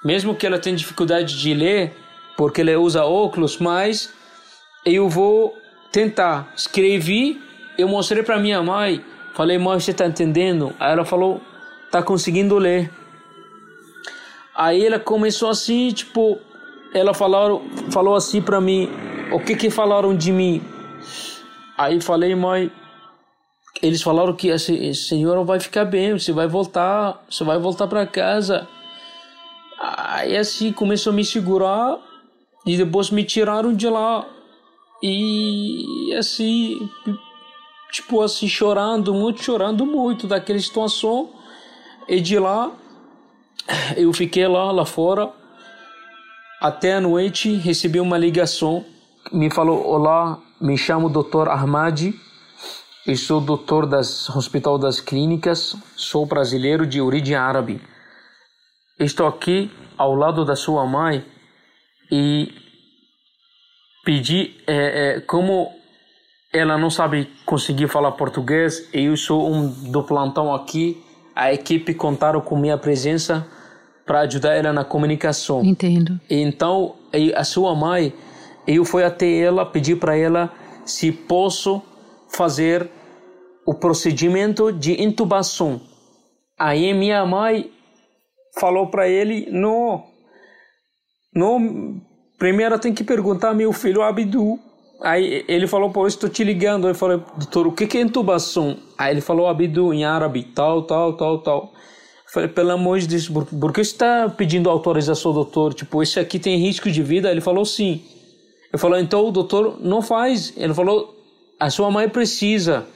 mesmo 0.05 0.35
que 0.35 0.47
ela 0.47 0.59
tenha 0.59 0.77
dificuldade 0.77 1.39
de 1.39 1.55
ler, 1.55 1.97
porque 2.37 2.61
ela 2.61 2.79
usa 2.79 3.05
óculos, 3.05 3.57
mas 3.57 4.13
eu 4.85 5.09
vou 5.09 5.57
tentar. 5.91 6.53
Escrevi 6.55 7.41
eu 7.79 7.89
mostrei 7.89 8.23
para 8.23 8.39
minha 8.39 8.63
mãe, 8.63 9.05
falei, 9.35 9.59
mãe, 9.59 9.79
você 9.79 9.93
tá 9.93 10.07
entendendo? 10.07 10.75
Aí 10.81 10.93
ela 10.93 11.05
falou, 11.05 11.43
tá 11.91 12.03
conseguindo 12.03 12.57
ler. 12.57 12.91
Aí 14.55 14.85
ela 14.87 14.99
começou 14.99 15.51
assim, 15.51 15.91
tipo, 15.91 16.39
ela 16.95 17.13
falou, 17.13 17.63
falou 17.91 18.15
assim 18.15 18.41
para 18.41 18.61
mim, 18.61 18.89
o 19.33 19.41
que 19.41 19.55
que 19.55 19.71
falaram 19.71 20.17
de 20.17 20.33
mim? 20.33 20.63
Aí 21.77 22.01
falei, 22.01 22.35
mãe, 22.35 22.71
eles 23.83 24.03
falaram 24.03 24.35
que 24.35 24.51
a 24.51 24.59
senhora 24.59 25.45
vai 25.45 25.61
ficar 25.61 25.85
bem, 25.85 26.13
você 26.13 26.33
vai 26.33 26.47
voltar, 26.47 27.23
você 27.29 27.45
vai 27.45 27.59
voltar 27.59 27.87
para 27.87 28.07
casa. 28.07 28.67
Aí 29.79 30.37
assim 30.37 30.73
começou 30.73 31.13
a 31.13 31.17
me 31.17 31.25
segurar 31.25 31.99
e 32.65 32.77
depois 32.77 33.11
me 33.11 33.25
tiraram 33.25 33.75
de 33.75 33.89
lá. 33.89 34.27
E 35.03 36.15
assim 36.19 36.89
tipo 37.97 38.21
assim, 38.21 38.49
chorando 38.49 39.15
muito, 39.15 39.43
chorando 39.43 39.87
muito 39.87 40.27
daquela 40.27 40.59
situação. 40.59 41.31
E 42.09 42.21
de 42.21 42.39
lá, 42.39 42.71
eu 43.97 44.13
fiquei 44.13 44.47
lá, 44.47 44.71
lá 44.71 44.85
fora, 44.85 45.31
até 46.61 46.95
a 46.95 47.01
noite, 47.01 47.55
recebi 47.55 48.01
uma 48.01 48.17
ligação, 48.17 48.85
me 49.33 49.51
falou, 49.51 49.87
olá, 49.87 50.39
me 50.61 50.77
chamo 50.77 51.11
Dr. 51.11 51.49
Ahmad, 51.49 52.15
eu 53.07 53.17
sou 53.17 53.41
doutor 53.41 53.87
das 53.87 54.29
Hospital 54.31 54.79
das 54.79 55.01
Clínicas, 55.01 55.77
sou 55.97 56.27
brasileiro 56.27 56.87
de 56.87 57.01
origem 57.01 57.37
árabe. 57.37 57.81
Estou 58.99 59.27
aqui 59.27 59.71
ao 59.99 60.15
lado 60.15 60.45
da 60.45 60.57
sua 60.57 60.87
mãe 60.87 61.25
e 62.11 62.53
pedi 64.05 64.57
é, 64.67 65.17
é, 65.17 65.21
como 65.21 65.71
ela 66.53 66.79
não 66.79 66.91
sabe 66.91 67.31
conseguir 67.45 67.89
falar 67.89 68.13
português 68.13 68.89
eu 68.93 69.17
sou 69.17 69.53
um 69.53 69.69
do 69.91 70.03
plantão 70.03 70.55
aqui. 70.55 71.03
A 71.35 71.53
equipe 71.53 71.93
contaram 71.93 72.41
com 72.41 72.57
minha 72.57 72.79
presença 72.79 73.47
para 74.07 74.21
ajudar 74.21 74.55
ela 74.55 74.73
na 74.73 74.85
comunicação. 74.85 75.65
Entendo. 75.65 76.19
Então, 76.31 76.95
a 77.35 77.45
sua 77.45 77.75
mãe 77.75 78.15
Eu 78.67 78.85
fui 78.85 79.05
até 79.05 79.33
ela, 79.39 79.65
pedi 79.65 79.95
para 79.95 80.17
ela 80.17 80.53
se 80.85 81.13
posso 81.13 81.81
fazer 82.29 82.91
o 83.65 83.75
procedimento 83.75 84.73
de 84.73 85.01
intubação. 85.01 85.81
Aí 86.59 86.93
minha 86.93 87.25
mãe 87.25 87.71
falou 88.59 88.89
para 88.89 89.09
ele: 89.09 89.49
não, 89.51 90.05
não, 91.33 92.01
primeiro 92.39 92.79
tem 92.79 92.93
que 92.93 93.05
perguntar 93.05 93.55
meu 93.55 93.73
filho 93.73 94.03
Abdu. 94.03 94.59
Aí 95.03 95.45
ele 95.47 95.67
falou, 95.67 95.91
por 95.91 96.09
isso 96.09 96.17
estou 96.17 96.31
te 96.31 96.43
ligando. 96.43 96.89
Eu 96.89 96.95
falei, 96.95 97.21
doutor, 97.37 97.67
o 97.67 97.73
que 97.73 97.99
é 97.99 98.01
intubação? 98.01 98.79
Aí 98.97 99.13
ele 99.13 99.21
falou 99.21 99.47
Abdu 99.47 99.93
em 99.93 100.07
árabe, 100.07 100.43
tal, 100.43 100.85
tal, 100.85 101.13
tal, 101.13 101.43
tal. 101.43 101.73
Falei, 102.33 102.49
pelo 102.49 102.73
amor 102.73 102.99
de 102.99 103.07
Deus, 103.07 103.29
por, 103.29 103.47
por 103.47 103.73
que 103.73 103.85
você 103.85 103.93
está 103.93 104.29
pedindo 104.29 104.69
autorização, 104.69 105.33
doutor? 105.33 105.73
Tipo, 105.73 106.03
esse 106.03 106.19
aqui 106.19 106.39
tem 106.39 106.59
risco 106.59 106.91
de 106.91 107.03
vida? 107.03 107.31
Ele 107.31 107.41
falou, 107.41 107.65
sim. 107.65 108.03
Eu 108.73 108.79
falei, 108.79 109.01
então 109.01 109.27
o 109.27 109.31
doutor 109.31 109.79
não 109.81 110.03
faz. 110.03 110.53
Ele 110.57 110.75
falou, 110.75 111.15
a 111.59 111.71
sua 111.71 111.91
mãe 111.91 112.09
precisa. 112.09 112.87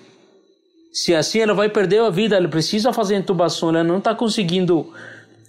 Se 0.93 1.15
assim 1.15 1.39
ela 1.39 1.55
vai 1.55 1.69
perder 1.69 2.01
a 2.01 2.11
vida, 2.11 2.37
ela 2.37 2.49
precisa 2.49 2.93
fazer 2.93 3.17
intubação, 3.17 3.69
ela 3.69 3.85
não 3.85 3.99
está 3.99 4.15
conseguindo. 4.15 4.93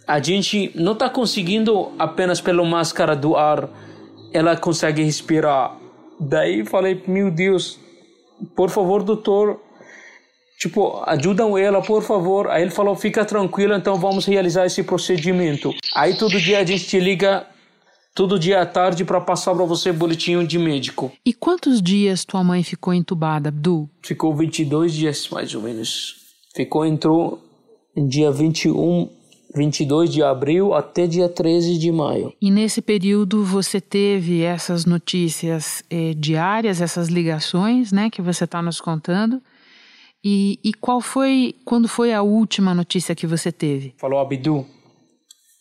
A 0.07 0.21
gente 0.21 0.71
não 0.75 0.93
está 0.93 1.09
conseguindo 1.09 1.91
apenas 1.97 2.39
pela 2.39 2.63
máscara 2.63 3.15
do 3.15 3.35
ar, 3.35 3.67
ela 4.31 4.55
consegue 4.55 5.01
respirar. 5.03 5.75
Daí 6.19 6.63
falei, 6.63 7.01
meu 7.07 7.31
Deus, 7.31 7.79
por 8.55 8.69
favor, 8.69 9.01
doutor, 9.01 9.59
tipo, 10.61 11.01
ajudam 11.07 11.57
ela, 11.57 11.81
por 11.81 12.03
favor. 12.03 12.47
Aí 12.47 12.61
ele 12.61 12.69
falou, 12.69 12.95
fica 12.95 13.25
tranquilo, 13.25 13.73
então 13.73 13.95
vamos 13.95 14.25
realizar 14.25 14.63
esse 14.63 14.83
procedimento. 14.83 15.73
Aí 15.95 16.15
todo 16.15 16.39
dia 16.39 16.59
a 16.59 16.63
gente 16.63 16.85
te 16.85 16.99
liga 16.99 17.47
todo 18.13 18.37
dia 18.37 18.61
à 18.61 18.65
tarde 18.65 19.03
para 19.03 19.19
passar 19.19 19.55
para 19.55 19.65
você 19.65 19.91
boletim 19.91 20.45
de 20.45 20.59
médico. 20.59 21.11
E 21.25 21.33
quantos 21.33 21.81
dias 21.81 22.23
tua 22.23 22.43
mãe 22.43 22.61
ficou 22.61 22.93
entubada, 22.93 23.49
Abdul? 23.49 23.89
Ficou 24.03 24.35
22 24.35 24.93
dias, 24.93 25.27
mais 25.31 25.55
ou 25.55 25.63
menos. 25.63 26.17
Ficou, 26.55 26.85
entrou 26.85 27.41
em 27.95 28.07
dia 28.07 28.29
21, 28.29 29.09
22 29.55 30.13
de 30.13 30.21
abril 30.21 30.75
até 30.75 31.07
dia 31.07 31.27
13 31.27 31.79
de 31.79 31.91
maio. 31.91 32.33
E 32.39 32.51
nesse 32.51 32.83
período 32.83 33.43
você 33.43 33.81
teve 33.81 34.43
essas 34.43 34.85
notícias 34.85 35.83
eh, 35.89 36.13
diárias, 36.15 36.81
essas 36.81 37.07
ligações, 37.07 37.91
né, 37.91 38.11
que 38.11 38.21
você 38.21 38.43
está 38.43 38.61
nos 38.61 38.79
contando. 38.79 39.41
E, 40.23 40.59
e 40.63 40.73
qual 40.73 41.01
foi, 41.01 41.55
quando 41.65 41.87
foi 41.87 42.13
a 42.13 42.21
última 42.21 42.73
notícia 42.73 43.15
que 43.15 43.25
você 43.25 43.51
teve? 43.51 43.95
Falou, 43.97 44.19
Abdu, 44.19 44.65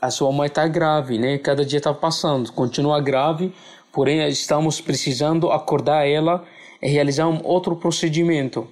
a 0.01 0.11
sua 0.11 0.31
mãe 0.33 0.49
está 0.49 0.67
grave, 0.69 1.19
né? 1.19 1.39
Cada 1.39 1.65
dia 1.65 1.79
está 1.79 1.95
passando, 1.95 2.53
continua 2.53 3.01
grave, 3.01 3.55
porém 3.93 4.27
estamos 4.29 4.81
precisando 4.81 5.51
acordar 5.51 6.07
ela 6.07 6.45
e 6.83 6.89
realizar 6.89 7.27
um 7.29 7.41
outro 7.45 7.77
procedimento. 7.77 8.69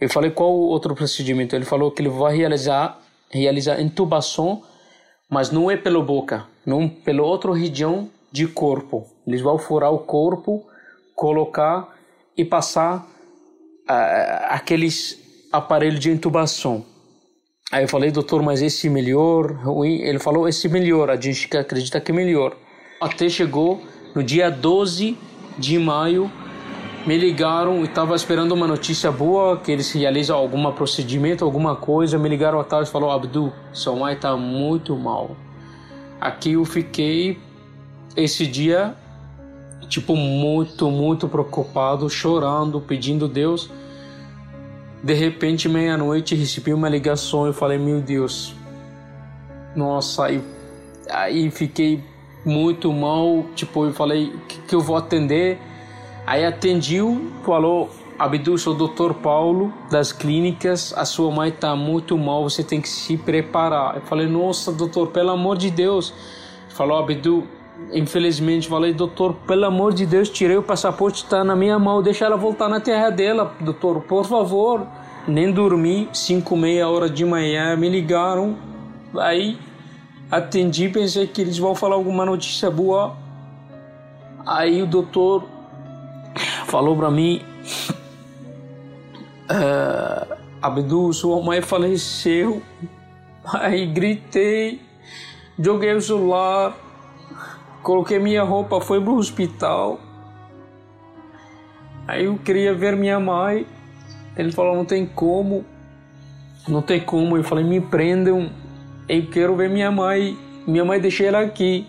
Eu 0.00 0.08
falei 0.08 0.30
qual 0.30 0.50
outro 0.50 0.94
procedimento? 0.94 1.54
Ele 1.54 1.64
falou 1.64 1.90
que 1.90 2.00
ele 2.00 2.08
vai 2.08 2.36
realizar 2.36 2.98
realizar 3.30 3.80
intubação, 3.80 4.62
mas 5.30 5.50
não 5.50 5.70
é 5.70 5.76
pela 5.76 6.02
boca, 6.02 6.46
não 6.64 6.88
pela 6.88 7.22
outra 7.22 7.54
região 7.54 8.10
de 8.32 8.46
corpo. 8.46 9.06
Eles 9.26 9.40
vão 9.40 9.58
furar 9.58 9.92
o 9.92 9.98
corpo, 9.98 10.66
colocar 11.14 11.94
e 12.36 12.44
passar 12.44 13.06
aqueles 13.88 15.18
aparelhos 15.50 15.98
de 15.98 16.10
intubação. 16.10 16.84
Aí 17.70 17.84
eu 17.84 17.88
falei, 17.88 18.10
doutor, 18.10 18.42
mas 18.42 18.62
esse 18.62 18.88
melhor, 18.88 19.52
ruim? 19.52 20.00
Ele 20.00 20.18
falou, 20.18 20.48
esse 20.48 20.68
melhor, 20.68 21.10
a 21.10 21.20
gente 21.20 21.54
acredita 21.56 22.00
que 22.00 22.12
melhor. 22.12 22.56
Até 23.00 23.28
chegou 23.28 23.82
no 24.14 24.22
dia 24.22 24.50
12 24.50 25.16
de 25.58 25.78
maio, 25.78 26.30
me 27.06 27.16
ligaram 27.16 27.80
e 27.80 27.84
estava 27.84 28.14
esperando 28.14 28.52
uma 28.52 28.66
notícia 28.66 29.10
boa, 29.12 29.58
que 29.58 29.70
eles 29.70 29.90
realizam 29.92 30.36
algum 30.36 30.70
procedimento, 30.72 31.44
alguma 31.44 31.76
coisa. 31.76 32.18
Me 32.18 32.28
ligaram 32.28 32.58
à 32.58 32.64
tarde 32.64 32.88
e 32.88 32.92
falou, 32.92 33.10
Abdu, 33.10 33.52
sua 33.72 33.94
mãe 33.94 34.14
está 34.14 34.36
muito 34.36 34.96
mal. 34.96 35.36
Aqui 36.20 36.52
eu 36.52 36.64
fiquei 36.64 37.38
esse 38.16 38.46
dia, 38.46 38.94
tipo, 39.86 40.16
muito, 40.16 40.90
muito 40.90 41.28
preocupado, 41.28 42.08
chorando, 42.08 42.80
pedindo 42.80 43.28
Deus 43.28 43.70
de 45.02 45.14
repente, 45.14 45.68
meia-noite, 45.68 46.34
recebi 46.34 46.72
uma 46.72 46.88
ligação 46.88 47.48
e 47.48 47.52
falei: 47.52 47.78
Meu 47.78 48.00
Deus, 48.00 48.54
nossa, 49.74 50.26
aí, 50.26 50.42
aí 51.10 51.50
fiquei 51.50 52.02
muito 52.44 52.92
mal. 52.92 53.44
Tipo, 53.54 53.86
eu 53.86 53.92
falei: 53.92 54.32
que, 54.48 54.58
que 54.62 54.74
eu 54.74 54.80
vou 54.80 54.96
atender? 54.96 55.58
Aí 56.26 56.44
atendiu, 56.44 57.30
falou: 57.44 57.88
Abdu, 58.18 58.58
sou 58.58 58.74
Dr. 58.74 59.14
Paulo 59.14 59.72
das 59.90 60.12
clínicas. 60.12 60.92
A 60.96 61.04
sua 61.04 61.30
mãe 61.30 61.50
está 61.50 61.76
muito 61.76 62.18
mal, 62.18 62.42
você 62.42 62.64
tem 62.64 62.80
que 62.80 62.88
se 62.88 63.16
preparar. 63.16 63.96
Eu 63.96 64.02
falei: 64.02 64.26
Nossa, 64.26 64.72
doutor, 64.72 65.08
pelo 65.08 65.30
amor 65.30 65.56
de 65.56 65.70
Deus. 65.70 66.12
Falou: 66.70 66.98
Abdu, 66.98 67.44
infelizmente, 67.92 68.68
falei: 68.68 68.92
Doutor, 68.92 69.34
pelo 69.46 69.64
amor 69.64 69.92
de 69.92 70.06
Deus, 70.06 70.28
tirei 70.28 70.56
o 70.56 70.62
passaporte, 70.62 71.24
está 71.24 71.42
na 71.44 71.56
minha 71.56 71.78
mão, 71.78 72.02
deixa 72.02 72.24
ela 72.24 72.36
voltar 72.36 72.68
na 72.68 72.80
terra 72.80 73.10
dela, 73.10 73.54
doutor, 73.60 74.00
por 74.02 74.24
favor. 74.24 74.86
Nem 75.26 75.52
dormi, 75.52 76.08
cinco, 76.12 76.56
meia 76.56 76.88
hora 76.88 77.08
de 77.08 77.24
manhã, 77.24 77.76
me 77.76 77.88
ligaram. 77.88 78.56
Aí 79.18 79.58
atendi, 80.30 80.88
pensei 80.88 81.26
que 81.26 81.42
eles 81.42 81.58
vão 81.58 81.74
falar 81.74 81.96
alguma 81.96 82.24
notícia 82.24 82.70
boa. 82.70 83.14
Aí 84.46 84.82
o 84.82 84.86
doutor 84.86 85.44
falou 86.66 86.96
para 86.96 87.10
mim: 87.10 87.42
uh, 89.50 90.34
Abdu, 90.62 91.12
sua 91.12 91.42
mãe 91.42 91.60
faleceu. 91.60 92.62
Aí 93.44 93.86
gritei, 93.86 94.80
joguei 95.58 95.94
o 95.94 96.00
celular, 96.00 96.76
coloquei 97.88 98.18
minha 98.18 98.42
roupa, 98.42 98.82
fui 98.82 99.00
pro 99.00 99.14
hospital. 99.14 99.98
Aí 102.06 102.26
eu 102.26 102.36
queria 102.36 102.74
ver 102.74 102.94
minha 102.94 103.18
mãe. 103.18 103.66
Ele 104.36 104.52
falou: 104.52 104.76
não 104.76 104.84
tem 104.84 105.06
como, 105.06 105.64
não 106.68 106.82
tem 106.82 107.00
como. 107.00 107.34
Eu 107.34 107.42
falei: 107.42 107.64
me 107.64 107.80
prendam, 107.80 108.50
eu 109.08 109.26
quero 109.30 109.56
ver 109.56 109.70
minha 109.70 109.90
mãe. 109.90 110.36
Minha 110.66 110.84
mãe 110.84 111.00
deixei 111.00 111.28
ela 111.28 111.40
aqui. 111.40 111.86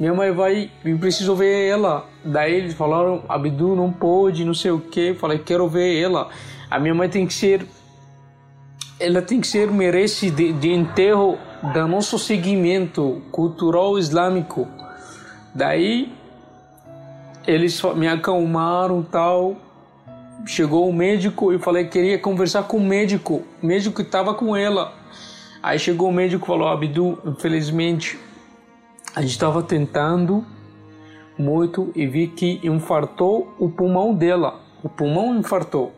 Minha 0.00 0.12
mãe 0.12 0.32
vai, 0.32 0.72
eu 0.84 0.98
preciso 0.98 1.36
ver 1.36 1.68
ela. 1.68 2.04
Daí 2.24 2.54
eles 2.54 2.74
falaram: 2.74 3.22
Abdu 3.28 3.76
não 3.76 3.92
pode, 3.92 4.44
não 4.44 4.54
sei 4.54 4.72
o 4.72 4.80
que. 4.80 5.14
Falei: 5.14 5.38
quero 5.38 5.68
ver 5.68 6.02
ela. 6.02 6.30
A 6.68 6.80
minha 6.80 6.96
mãe 6.96 7.08
tem 7.08 7.24
que 7.24 7.32
ser, 7.32 7.64
ela 8.98 9.22
tem 9.22 9.40
que 9.40 9.46
ser 9.46 9.70
merece 9.70 10.32
de, 10.32 10.52
de 10.52 10.72
enterro 10.72 11.38
do 11.62 11.86
nosso 11.86 12.18
segmento 12.18 13.22
cultural 13.30 13.96
islâmico. 13.96 14.66
Daí 15.58 16.10
eles 17.46 17.82
me 17.96 18.06
acalmaram 18.06 19.02
tal 19.02 19.56
chegou 20.46 20.88
o 20.88 20.92
médico 20.92 21.52
e 21.52 21.58
falei 21.58 21.84
que 21.84 21.90
queria 21.90 22.18
conversar 22.18 22.62
com 22.62 22.76
o 22.76 22.80
médico, 22.80 23.42
o 23.62 23.66
médico 23.66 23.96
que 23.96 24.02
estava 24.02 24.34
com 24.34 24.56
ela. 24.56 24.94
Aí 25.62 25.78
chegou 25.78 26.08
o 26.08 26.12
médico 26.12 26.44
e 26.44 26.46
falou: 26.46 26.68
Abdu, 26.68 27.18
infelizmente, 27.26 28.18
a 29.14 29.20
gente 29.20 29.32
estava 29.32 29.62
tentando 29.62 30.44
muito 31.36 31.92
e 31.94 32.06
vi 32.06 32.28
que 32.28 32.60
infartou 32.62 33.54
o 33.58 33.68
pulmão 33.68 34.14
dela. 34.14 34.60
O 34.82 34.88
pulmão 34.88 35.36
infartou 35.36 35.92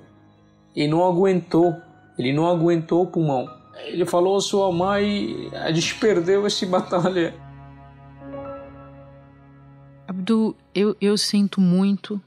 e 0.75 0.89
não 0.89 1.07
aguentou. 1.07 1.77
Ele 2.19 2.33
não 2.33 2.47
aguentou 2.47 3.03
o 3.03 3.07
pulmão. 3.07 3.47
Ele 3.87 4.07
falou: 4.07 4.41
Sua 4.41 4.73
mãe, 4.73 5.51
a 5.53 5.71
gente 5.71 5.95
perdeu 5.97 6.47
esse 6.47 6.65
batalha. 6.67 7.35
Eu, 10.73 10.97
eu 11.01 11.19
sinto 11.19 11.61
muito 11.61 12.21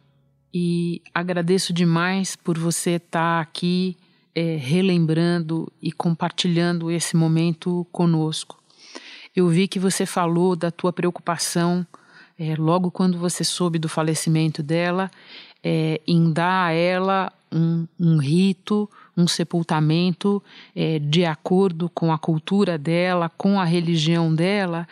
e 0.53 1.01
agradeço 1.13 1.71
demais 1.71 2.35
por 2.35 2.57
você 2.57 2.91
estar 2.91 3.37
tá 3.37 3.39
aqui 3.39 3.95
é, 4.35 4.57
relembrando 4.57 5.71
e 5.81 5.89
compartilhando 5.89 6.91
esse 6.91 7.15
momento 7.15 7.87
conosco. 7.93 8.61
Eu 9.33 9.47
vi 9.47 9.69
que 9.69 9.79
você 9.79 10.05
falou 10.05 10.53
da 10.53 10.69
tua 10.69 10.91
preocupação 10.91 11.87
é, 12.37 12.55
logo 12.57 12.91
quando 12.91 13.17
você 13.17 13.41
soube 13.41 13.79
do 13.79 13.87
falecimento 13.87 14.61
dela, 14.61 15.09
é, 15.63 16.01
em 16.05 16.33
dar 16.33 16.67
a 16.67 16.71
ela 16.73 17.31
um, 17.49 17.87
um 17.97 18.17
rito, 18.17 18.89
um 19.15 19.29
sepultamento 19.29 20.43
é, 20.75 20.99
de 20.99 21.23
acordo 21.23 21.89
com 21.89 22.11
a 22.11 22.17
cultura 22.17 22.77
dela, 22.77 23.29
com 23.29 23.61
a 23.61 23.63
religião 23.63 24.35
dela. 24.35 24.85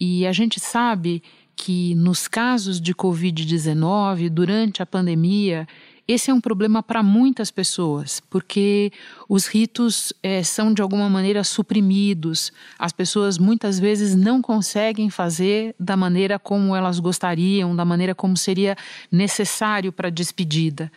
E 0.00 0.26
a 0.26 0.32
gente 0.32 0.58
sabe 0.58 1.22
que 1.56 1.94
nos 1.94 2.28
casos 2.28 2.80
de 2.80 2.94
Covid-19, 2.94 4.28
durante 4.28 4.82
a 4.82 4.86
pandemia, 4.86 5.66
esse 6.06 6.30
é 6.30 6.34
um 6.34 6.40
problema 6.40 6.82
para 6.82 7.02
muitas 7.02 7.50
pessoas, 7.50 8.20
porque 8.28 8.92
os 9.26 9.46
ritos 9.46 10.12
é, 10.22 10.42
são 10.42 10.72
de 10.74 10.82
alguma 10.82 11.08
maneira 11.08 11.42
suprimidos. 11.42 12.52
As 12.78 12.92
pessoas 12.92 13.38
muitas 13.38 13.78
vezes 13.78 14.14
não 14.14 14.42
conseguem 14.42 15.08
fazer 15.08 15.74
da 15.80 15.96
maneira 15.96 16.38
como 16.38 16.76
elas 16.76 16.98
gostariam, 16.98 17.74
da 17.74 17.86
maneira 17.86 18.14
como 18.14 18.36
seria 18.36 18.76
necessário 19.10 19.90
para 19.90 20.08
a 20.08 20.10
despedida. 20.10 20.92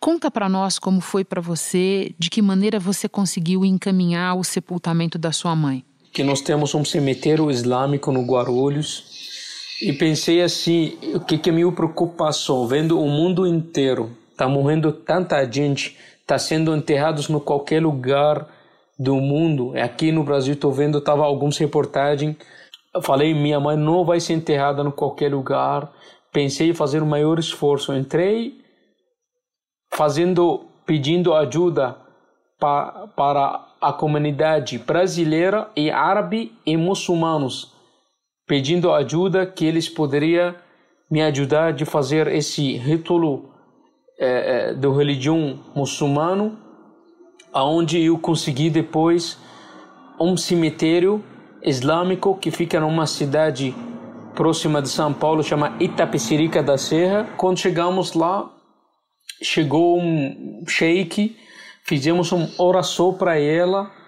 Conta 0.00 0.28
para 0.32 0.48
nós 0.48 0.80
como 0.80 1.00
foi 1.00 1.24
para 1.24 1.40
você, 1.40 2.12
de 2.18 2.28
que 2.28 2.42
maneira 2.42 2.80
você 2.80 3.08
conseguiu 3.08 3.64
encaminhar 3.64 4.36
o 4.36 4.42
sepultamento 4.42 5.16
da 5.16 5.30
sua 5.30 5.54
mãe. 5.54 5.84
Que 6.12 6.24
nós 6.24 6.40
temos 6.40 6.74
um 6.74 6.84
cemitério 6.84 7.52
islâmico 7.52 8.10
no 8.10 8.24
Guarulhos 8.24 9.20
e 9.80 9.92
pensei 9.92 10.42
assim, 10.42 10.98
o 11.14 11.20
que 11.20 11.38
que 11.38 11.50
minha 11.50 11.70
preocupação, 11.72 12.66
vendo 12.66 13.00
o 13.00 13.08
mundo 13.08 13.46
inteiro, 13.46 14.10
tá 14.36 14.46
morrendo 14.46 14.92
tanta 14.92 15.42
gente, 15.50 15.96
tá 16.26 16.38
sendo 16.38 16.76
enterrados 16.76 17.28
no 17.28 17.40
qualquer 17.40 17.82
lugar 17.82 18.46
do 18.98 19.16
mundo. 19.16 19.72
Aqui 19.78 20.12
no 20.12 20.22
Brasil 20.22 20.52
estou 20.52 20.70
vendo, 20.70 21.00
tava 21.00 21.24
algumas 21.24 21.56
reportagens, 21.56 22.36
eu 22.94 23.00
falei, 23.00 23.32
minha 23.32 23.58
mãe 23.58 23.76
não 23.76 24.04
vai 24.04 24.20
ser 24.20 24.34
enterrada 24.34 24.84
no 24.84 24.92
qualquer 24.92 25.32
lugar. 25.32 25.90
Pensei 26.32 26.70
em 26.70 26.74
fazer 26.74 27.02
o 27.02 27.06
maior 27.06 27.38
esforço, 27.38 27.94
entrei 27.94 28.60
fazendo, 29.94 30.66
pedindo 30.84 31.32
ajuda 31.32 31.96
pa, 32.58 33.08
para 33.16 33.66
a 33.80 33.92
comunidade 33.92 34.78
brasileira 34.78 35.70
e 35.74 35.90
árabe 35.90 36.52
e 36.66 36.76
muçulmanos 36.76 37.79
pedindo 38.50 38.92
ajuda 38.92 39.46
que 39.46 39.64
eles 39.64 39.88
poderiam 39.88 40.52
me 41.08 41.22
ajudar 41.22 41.72
de 41.72 41.84
fazer 41.84 42.26
esse 42.26 42.76
ritual 42.78 43.44
é, 44.18 44.70
é, 44.70 44.74
da 44.74 44.90
religião 44.90 45.60
muçulmana, 45.72 46.58
aonde 47.52 48.02
eu 48.02 48.18
consegui 48.18 48.68
depois 48.68 49.38
um 50.20 50.36
cemitério 50.36 51.22
islâmico 51.62 52.36
que 52.38 52.50
fica 52.50 52.80
numa 52.80 53.06
cidade 53.06 53.72
próxima 54.34 54.82
de 54.82 54.88
São 54.88 55.12
Paulo, 55.12 55.44
chama 55.44 55.76
Itapecerica 55.78 56.60
da 56.60 56.76
Serra. 56.76 57.28
Quando 57.36 57.60
chegamos 57.60 58.14
lá, 58.14 58.50
chegou 59.40 59.96
um 59.96 60.64
sheik, 60.66 61.36
fizemos 61.84 62.32
uma 62.32 62.48
oração 62.58 63.14
para 63.14 63.38
ela 63.38 63.99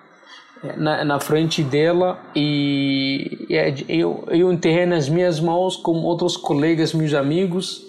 na, 0.77 1.05
na 1.05 1.21
frente 1.21 1.63
dela 1.63 2.21
e, 2.35 3.47
e 3.49 4.01
eu, 4.01 4.25
eu 4.29 4.53
enterrei 4.53 4.87
nas 4.87 5.09
minhas 5.09 5.41
mãos 5.41 5.77
com 5.77 5.93
outros 6.03 6.37
colegas, 6.37 6.95
meus 6.95 7.15
amigos. 7.15 7.85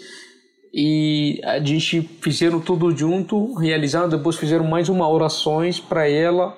E 0.74 1.40
a 1.44 1.60
gente 1.60 2.02
fizeram 2.22 2.60
tudo 2.60 2.96
junto, 2.98 3.54
realizando, 3.54 4.18
depois 4.18 4.36
fizeram 4.38 4.66
mais 4.66 4.90
uma 4.90 5.08
orações 5.08 5.80
para 5.80 6.10
ela. 6.10 6.58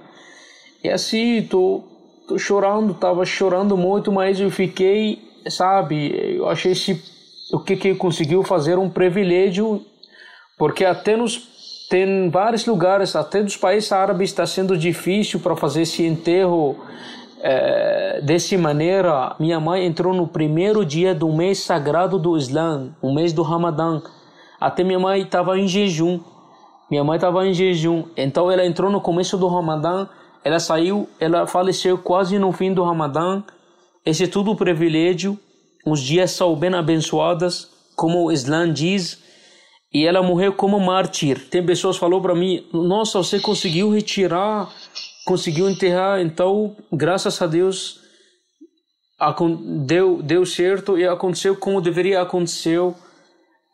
E 0.81 0.89
assim, 0.89 1.41
tô, 1.41 1.83
tô 2.25 2.37
chorando, 2.37 2.93
tava 2.93 3.25
chorando 3.25 3.75
muito, 3.75 4.13
mas 4.13 4.39
eu 4.39 4.49
fiquei, 4.49 5.19
sabe, 5.49 6.37
eu 6.37 6.47
achei 6.47 6.71
esse, 6.71 7.03
o 7.51 7.59
que 7.59 7.75
que 7.75 7.93
conseguiu 7.93 8.41
fazer 8.41 8.77
um 8.79 8.89
privilégio, 8.89 9.85
porque 10.57 10.85
até 10.85 11.17
nos 11.17 11.54
tem 11.89 12.29
vários 12.29 12.65
lugares, 12.65 13.15
até 13.15 13.43
dos 13.43 13.57
países 13.57 13.91
árabes, 13.91 14.29
está 14.29 14.45
sendo 14.45 14.77
difícil 14.77 15.39
para 15.39 15.55
fazer 15.55 15.83
esse 15.83 16.03
enterro 16.03 16.77
é, 17.41 18.21
dessa 18.21 18.57
maneira. 18.57 19.35
Minha 19.39 19.59
mãe 19.59 19.85
entrou 19.85 20.13
no 20.13 20.27
primeiro 20.27 20.83
dia 20.83 21.13
do 21.13 21.31
mês 21.31 21.59
sagrado 21.59 22.17
do 22.17 22.35
Islã, 22.35 22.89
o 23.01 23.13
mês 23.13 23.31
do 23.33 23.43
Ramadã. 23.43 24.01
Até 24.59 24.83
minha 24.83 24.99
mãe 24.99 25.21
estava 25.21 25.59
em 25.59 25.67
jejum. 25.67 26.19
Minha 26.89 27.03
mãe 27.03 27.17
estava 27.17 27.45
em 27.47 27.53
jejum. 27.53 28.05
Então 28.17 28.51
ela 28.51 28.65
entrou 28.65 28.89
no 28.89 28.99
começo 28.99 29.37
do 29.37 29.47
Ramadã, 29.47 30.07
ela 30.43 30.59
saiu, 30.59 31.07
ela 31.19 31.45
faleceu 31.45 31.97
quase 31.97 32.39
no 32.39 32.51
fim 32.51 32.73
do 32.73 32.83
Ramadã. 32.83 33.43
Esse 34.03 34.23
é 34.23 34.27
tudo 34.27 34.55
privilégio. 34.55 35.37
Os 35.85 35.99
dias 35.99 36.31
são 36.31 36.55
bem 36.55 36.73
abençoados, 36.73 37.69
como 37.95 38.25
o 38.25 38.31
Islã 38.31 38.71
diz 38.71 39.23
e 39.93 40.05
ela 40.05 40.21
morreu 40.21 40.53
como 40.53 40.79
mártir. 40.79 41.49
Tem 41.49 41.65
pessoas 41.65 41.95
que 41.95 41.99
falou 42.01 42.21
para 42.21 42.35
mim: 42.35 42.65
"Nossa, 42.73 43.17
você 43.17 43.39
conseguiu 43.39 43.91
retirar, 43.91 44.69
conseguiu 45.25 45.69
enterrar, 45.69 46.21
então 46.21 46.75
graças 46.91 47.41
a 47.41 47.47
Deus 47.47 48.01
deu 49.85 50.21
deu 50.21 50.45
certo 50.45 50.97
e 50.97 51.07
aconteceu 51.07 51.55
como 51.55 51.81
deveria 51.81 52.21
acontecer 52.21 52.79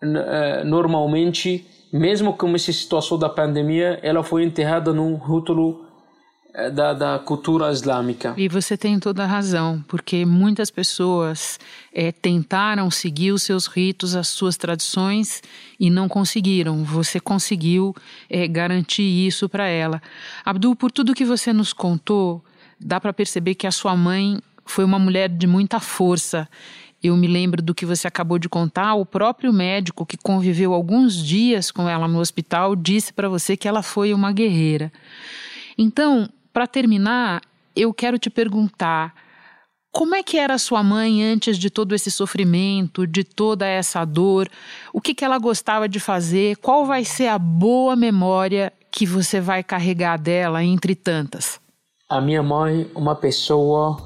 eh, 0.03 0.63
normalmente, 0.63 1.67
mesmo 1.93 2.33
com 2.33 2.55
essa 2.55 2.73
situação 2.73 3.19
da 3.19 3.29
pandemia, 3.29 3.99
ela 4.01 4.23
foi 4.23 4.43
enterrada 4.43 4.91
num 4.91 5.13
rótulo 5.13 5.85
é, 5.85 5.90
da, 6.73 6.93
da, 6.93 7.19
cultura 7.19 7.71
islâmica. 7.71 8.33
E 8.37 8.47
você 8.47 8.75
tem 8.75 8.99
toda 8.99 9.23
a 9.23 9.27
razão, 9.27 9.83
porque 9.87 10.25
muitas 10.25 10.69
pessoas 10.69 11.59
é, 11.93 12.11
tentaram 12.11 12.91
seguir 12.91 13.31
os 13.31 13.43
seus 13.43 13.67
ritos, 13.67 14.15
as 14.15 14.27
suas 14.27 14.57
tradições 14.57 15.41
e 15.79 15.89
não 15.89 16.09
conseguiram. 16.09 16.83
Você 16.83 17.19
conseguiu 17.19 17.95
é, 18.29 18.47
garantir 18.47 19.03
isso 19.03 19.47
para 19.47 19.67
ela. 19.67 20.01
Abdul, 20.43 20.75
por 20.75 20.91
tudo 20.91 21.13
que 21.13 21.25
você 21.25 21.53
nos 21.53 21.71
contou, 21.71 22.43
dá 22.79 22.99
para 22.99 23.13
perceber 23.13 23.55
que 23.55 23.65
a 23.65 23.71
sua 23.71 23.95
mãe 23.95 24.39
foi 24.65 24.83
uma 24.83 24.99
mulher 24.99 25.29
de 25.29 25.47
muita 25.47 25.79
força. 25.79 26.49
Eu 27.01 27.15
me 27.15 27.27
lembro 27.27 27.61
do 27.61 27.73
que 27.73 27.85
você 27.85 28.07
acabou 28.07 28.37
de 28.37 28.49
contar. 28.49 28.93
O 28.95 29.05
próprio 29.05 29.51
médico 29.51 30.05
que 30.05 30.17
conviveu 30.17 30.73
alguns 30.73 31.15
dias 31.15 31.71
com 31.71 31.87
ela 31.87 32.07
no 32.07 32.19
hospital 32.19 32.75
disse 32.75 33.11
para 33.13 33.29
você 33.29 33.57
que 33.57 33.67
ela 33.67 33.81
foi 33.81 34.13
uma 34.13 34.31
guerreira. 34.31 34.91
Então, 35.77 36.29
para 36.53 36.67
terminar, 36.67 37.41
eu 37.75 37.93
quero 37.93 38.17
te 38.19 38.29
perguntar: 38.29 39.13
como 39.91 40.15
é 40.15 40.23
que 40.23 40.37
era 40.37 40.57
sua 40.57 40.81
mãe 40.81 41.23
antes 41.23 41.57
de 41.57 41.69
todo 41.69 41.93
esse 41.93 42.09
sofrimento, 42.09 43.05
de 43.05 43.23
toda 43.23 43.65
essa 43.65 44.05
dor? 44.05 44.49
O 44.93 45.01
que, 45.01 45.13
que 45.13 45.25
ela 45.25 45.37
gostava 45.37 45.87
de 45.89 45.99
fazer? 45.99 46.57
Qual 46.57 46.85
vai 46.85 47.03
ser 47.03 47.27
a 47.27 47.37
boa 47.37 47.95
memória 47.95 48.71
que 48.89 49.05
você 49.05 49.41
vai 49.41 49.63
carregar 49.63 50.17
dela 50.17 50.63
entre 50.63 50.95
tantas? 50.95 51.59
A 52.07 52.21
minha 52.21 52.41
mãe, 52.41 52.89
uma 52.95 53.15
pessoa 53.15 53.97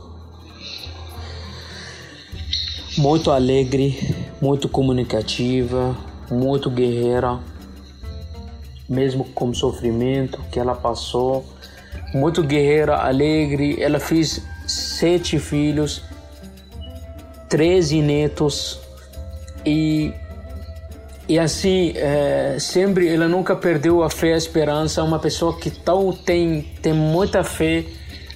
muito 2.97 3.29
alegre, 3.29 3.97
muito 4.41 4.69
comunicativa, 4.69 5.95
muito 6.31 6.69
guerreira, 6.69 7.39
mesmo 8.87 9.25
com 9.25 9.49
o 9.49 9.55
sofrimento 9.55 10.41
que 10.51 10.59
ela 10.59 10.75
passou 10.75 11.45
muito 12.13 12.43
guerreira, 12.43 12.97
alegre. 12.97 13.81
Ela 13.81 13.99
fez 13.99 14.41
sete 14.67 15.39
filhos, 15.39 16.03
treze 17.49 18.01
netos 18.01 18.79
e 19.65 20.13
e 21.27 21.39
assim 21.39 21.93
é, 21.95 22.57
sempre 22.59 23.07
ela 23.07 23.27
nunca 23.27 23.55
perdeu 23.55 24.03
a 24.03 24.09
fé, 24.09 24.33
a 24.33 24.37
esperança. 24.37 25.03
Uma 25.03 25.19
pessoa 25.19 25.57
que 25.57 25.71
tão 25.71 26.11
tem 26.11 26.61
tem 26.81 26.93
muita 26.93 27.43
fé, 27.43 27.85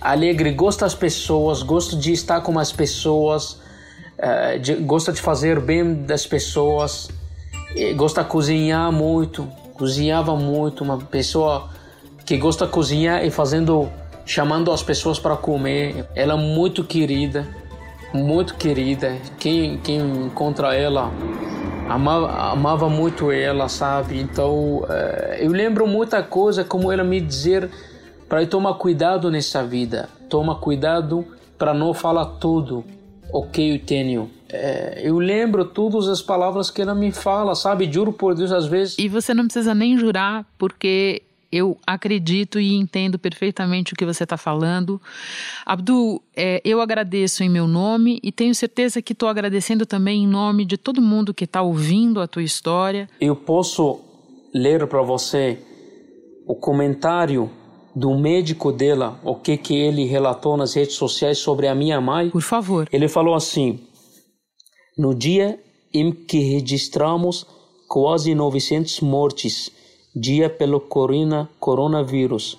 alegre, 0.01 0.51
gosta 0.51 0.85
das 0.85 0.95
pessoas, 0.95 1.61
gosta 1.61 1.95
de 1.95 2.11
estar 2.11 2.41
com 2.41 2.57
as 2.57 2.71
pessoas, 2.71 3.59
é, 4.17 4.57
de, 4.57 4.75
gosta 4.75 5.11
de 5.11 5.21
fazer 5.21 5.59
bem 5.59 6.03
das 6.03 6.25
pessoas, 6.25 7.09
gosta 7.95 8.23
de 8.23 8.29
cozinhar 8.29 8.91
muito, 8.91 9.47
cozinhava 9.73 10.35
muito. 10.35 10.83
Uma 10.83 10.97
pessoa 10.97 11.69
que 12.29 12.37
gosta 12.37 12.67
de 12.67 12.71
cozinhar 12.71 13.25
e 13.25 13.31
fazendo, 13.31 13.89
chamando 14.23 14.71
as 14.71 14.83
pessoas 14.83 15.17
para 15.17 15.35
comer. 15.35 16.05
Ela 16.13 16.35
é 16.35 16.37
muito 16.37 16.83
querida, 16.83 17.47
muito 18.13 18.53
querida. 18.53 19.17
Quem, 19.39 19.79
quem 19.79 19.99
encontra 20.27 20.75
ela 20.75 21.11
amava, 21.89 22.51
amava 22.51 22.87
muito 22.87 23.31
ela, 23.31 23.67
sabe? 23.67 24.19
Então 24.19 24.85
é, 24.87 25.39
eu 25.41 25.51
lembro 25.51 25.87
muita 25.87 26.21
coisa 26.21 26.63
como 26.63 26.91
ela 26.91 27.03
me 27.03 27.19
dizer 27.19 27.67
para 28.27 28.45
tomar 28.45 28.75
cuidado 28.75 29.31
nessa 29.31 29.63
vida, 29.63 30.07
toma 30.29 30.53
cuidado 30.53 31.25
para 31.57 31.73
não 31.73 31.95
falar 31.95 32.25
tudo 32.39 32.85
o 33.33 33.41
que 33.47 33.73
eu 33.73 33.79
tenho. 33.79 34.29
É, 34.47 35.01
eu 35.03 35.17
lembro 35.17 35.65
todas 35.65 36.07
as 36.07 36.21
palavras 36.21 36.69
que 36.69 36.79
ela 36.79 36.93
me 36.93 37.11
fala, 37.11 37.55
sabe? 37.55 37.91
Juro 37.91 38.13
por 38.13 38.35
Deus, 38.35 38.51
às 38.51 38.67
vezes. 38.67 38.99
E 38.99 39.07
você 39.07 39.33
não 39.33 39.45
precisa 39.45 39.73
nem 39.73 39.97
jurar, 39.97 40.45
porque 40.59 41.23
eu 41.51 41.77
acredito 41.85 42.59
e 42.59 42.75
entendo 42.75 43.17
perfeitamente 43.17 43.93
o 43.93 43.95
que 43.95 44.05
você 44.05 44.23
está 44.23 44.37
falando. 44.37 45.01
Abdul, 45.65 46.21
é, 46.35 46.61
eu 46.63 46.81
agradeço 46.81 47.43
em 47.43 47.49
meu 47.49 47.67
nome 47.67 48.19
e 48.23 48.31
tenho 48.31 48.53
certeza 48.53 49.01
que 49.01 49.13
estou 49.13 49.29
agradecendo 49.29 49.85
também 49.85 50.23
em 50.23 50.27
nome 50.27 50.65
de 50.65 50.77
todo 50.77 51.01
mundo 51.01 51.33
que 51.33 51.45
está 51.45 51.61
ouvindo 51.61 52.21
a 52.21 52.27
tua 52.27 52.43
história. 52.43 53.09
Eu 53.19 53.35
posso 53.35 53.99
ler 54.53 54.87
para 54.87 55.01
você 55.01 55.59
o 56.47 56.55
comentário 56.55 57.49
do 57.95 58.17
médico 58.17 58.71
dela, 58.71 59.19
o 59.23 59.35
que, 59.35 59.57
que 59.57 59.75
ele 59.75 60.05
relatou 60.05 60.55
nas 60.55 60.73
redes 60.73 60.95
sociais 60.95 61.37
sobre 61.37 61.67
a 61.67 61.75
minha 61.75 61.99
mãe. 61.99 62.29
Por 62.29 62.41
favor. 62.41 62.87
Ele 62.91 63.07
falou 63.07 63.35
assim: 63.35 63.79
no 64.97 65.13
dia 65.13 65.59
em 65.93 66.11
que 66.11 66.39
registramos 66.39 67.45
quase 67.87 68.35
900 68.35 69.01
mortes 69.01 69.71
dia 70.15 70.49
pelo 70.49 70.79
corona, 70.79 71.49
coronavírus 71.59 72.57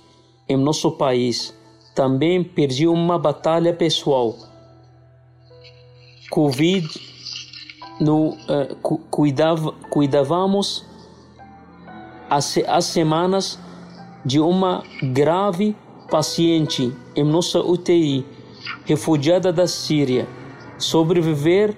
em 0.48 0.56
nosso 0.56 0.92
país. 0.92 1.54
Também 1.94 2.42
perdi 2.42 2.86
uma 2.86 3.18
batalha 3.18 3.72
pessoal. 3.72 4.36
Covid, 6.30 6.88
no, 8.00 8.30
uh, 8.30 8.76
cu 8.80 8.98
cuidávamos 9.90 10.84
as 12.30 12.84
semanas 12.84 13.58
de 14.24 14.38
uma 14.38 14.84
grave 15.02 15.74
paciente 16.08 16.92
em 17.16 17.24
nossa 17.24 17.60
UTI, 17.60 18.24
refugiada 18.84 19.52
da 19.52 19.66
Síria, 19.66 20.28
sobreviver 20.78 21.76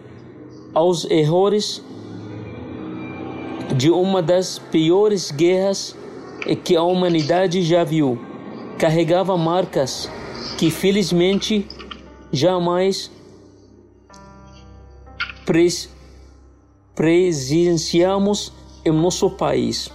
aos 0.75 1.05
erros 1.11 1.83
de 3.75 3.91
uma 3.91 4.23
das 4.23 4.59
piores 4.59 5.31
guerras 5.31 5.97
que 6.65 6.77
a 6.77 6.83
humanidade 6.83 7.63
já 7.63 7.85
viu. 7.85 8.19
Carregava 8.79 9.37
marcas 9.37 10.11
que 10.59 10.71
felizmente 10.71 11.67
jamais 12.33 13.11
pres 15.45 15.91
presenciamos 16.95 18.53
em 18.85 18.93
nosso 18.93 19.31
país. 19.31 19.91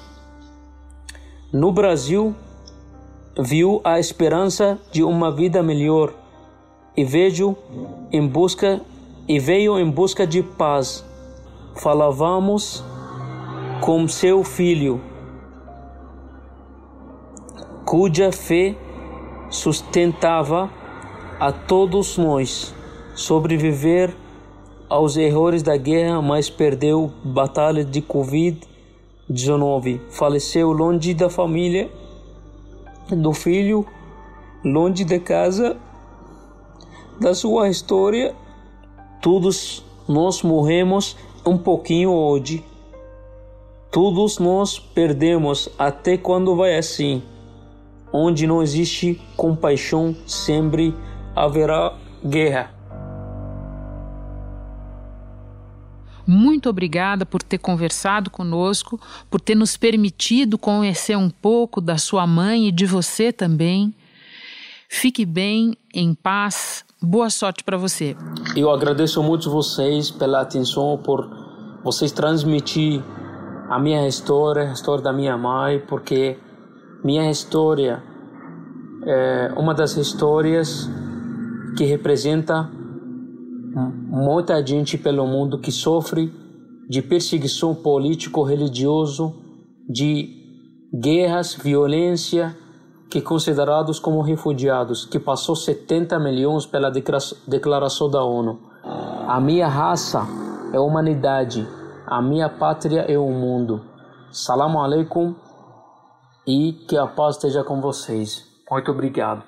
No 1.53 1.71
Brasil, 1.71 2.35
viu 3.39 3.79
a 3.83 3.99
esperança 3.99 4.79
de 4.91 5.03
uma 5.03 5.31
vida 5.31 5.61
melhor 5.61 6.13
e 6.95 7.03
vejo 7.03 7.55
em 8.11 8.27
busca 8.27 8.81
e 9.27 9.39
veio 9.39 9.77
em 9.77 9.89
busca 9.89 10.25
de 10.25 10.41
paz. 10.41 11.05
Falávamos 11.75 12.83
com 13.81 14.07
seu 14.07 14.43
filho, 14.43 15.01
cuja 17.85 18.31
fé 18.31 18.75
sustentava 19.49 20.69
a 21.39 21.51
todos 21.51 22.17
nós 22.17 22.73
sobreviver 23.15 24.15
aos 24.89 25.15
erros 25.17 25.61
da 25.61 25.77
guerra, 25.77 26.21
mas 26.21 26.49
perdeu 26.49 27.11
batalha 27.23 27.85
de 27.85 28.01
Covid-19. 28.01 29.99
Faleceu 30.09 30.71
longe 30.71 31.13
da 31.13 31.29
família, 31.29 31.91
do 33.09 33.33
filho, 33.33 33.85
longe 34.63 35.05
da 35.05 35.19
casa, 35.19 35.77
da 37.19 37.35
sua 37.35 37.69
história. 37.69 38.35
Todos 39.21 39.83
nós 40.07 40.41
morremos 40.41 41.17
um 41.45 41.57
pouquinho 41.57 42.11
hoje. 42.11 42.63
Todos 43.91 44.37
nós 44.37 44.77
perdemos 44.77 45.69
até 45.77 46.17
quando 46.17 46.55
vai 46.55 46.77
assim. 46.77 47.23
Onde 48.11 48.45
não 48.45 48.61
existe 48.61 49.19
compaixão, 49.35 50.15
sempre 50.25 50.93
haverá 51.35 51.93
guerra. 52.25 52.77
Muito 56.25 56.69
obrigada 56.69 57.25
por 57.25 57.41
ter 57.41 57.57
conversado 57.57 58.29
conosco, 58.29 58.99
por 59.31 59.39
ter 59.39 59.55
nos 59.55 59.77
permitido 59.77 60.57
conhecer 60.57 61.15
um 61.15 61.29
pouco 61.29 61.79
da 61.79 61.97
sua 61.97 62.27
mãe 62.27 62.67
e 62.67 62.71
de 62.71 62.85
você 62.85 63.31
também. 63.31 63.95
Fique 64.89 65.25
bem, 65.25 65.77
em 65.93 66.13
paz. 66.13 66.83
Boa 67.01 67.29
sorte 67.29 67.63
para 67.63 67.77
você. 67.77 68.15
Eu 68.55 68.69
agradeço 68.69 69.23
muito 69.23 69.49
vocês 69.49 70.11
pela 70.11 70.41
atenção, 70.41 70.99
por 71.01 71.29
vocês 71.83 72.11
transmitir 72.11 73.01
a 73.69 73.79
minha 73.79 74.07
história, 74.07 74.69
a 74.69 74.73
história 74.73 75.03
da 75.03 75.11
minha 75.11 75.37
mãe, 75.37 75.79
porque 75.87 76.37
minha 77.03 77.29
história 77.29 78.01
é 79.05 79.53
uma 79.57 79.73
das 79.73 79.97
histórias 79.97 80.89
que 81.77 81.83
representa 81.83 82.69
muita 84.09 84.65
gente 84.65 84.97
pelo 84.97 85.27
mundo 85.27 85.59
que 85.59 85.71
sofre 85.71 86.33
de 86.89 87.01
perseguição 87.01 87.75
político-religioso, 87.75 89.35
de 89.87 90.29
guerras, 90.93 91.53
violência, 91.53 92.55
que 93.09 93.21
considerados 93.21 93.99
como 93.99 94.21
refugiados, 94.21 95.05
que 95.05 95.19
passou 95.19 95.55
70 95.55 96.17
milhões 96.19 96.65
pela 96.65 96.89
declaração 97.47 98.09
da 98.09 98.23
ONU. 98.23 98.59
A 99.27 99.39
minha 99.39 99.67
raça 99.67 100.25
é 100.73 100.77
a 100.77 100.81
humanidade, 100.81 101.67
a 102.07 102.21
minha 102.21 102.47
pátria 102.47 103.01
é 103.01 103.17
o 103.17 103.29
mundo. 103.29 103.81
Salam 104.31 104.79
alaikum 104.79 105.35
e 106.47 106.71
que 106.87 106.97
a 106.97 107.05
paz 107.05 107.35
esteja 107.35 107.63
com 107.63 107.81
vocês. 107.81 108.45
Muito 108.71 108.91
obrigado. 108.91 109.43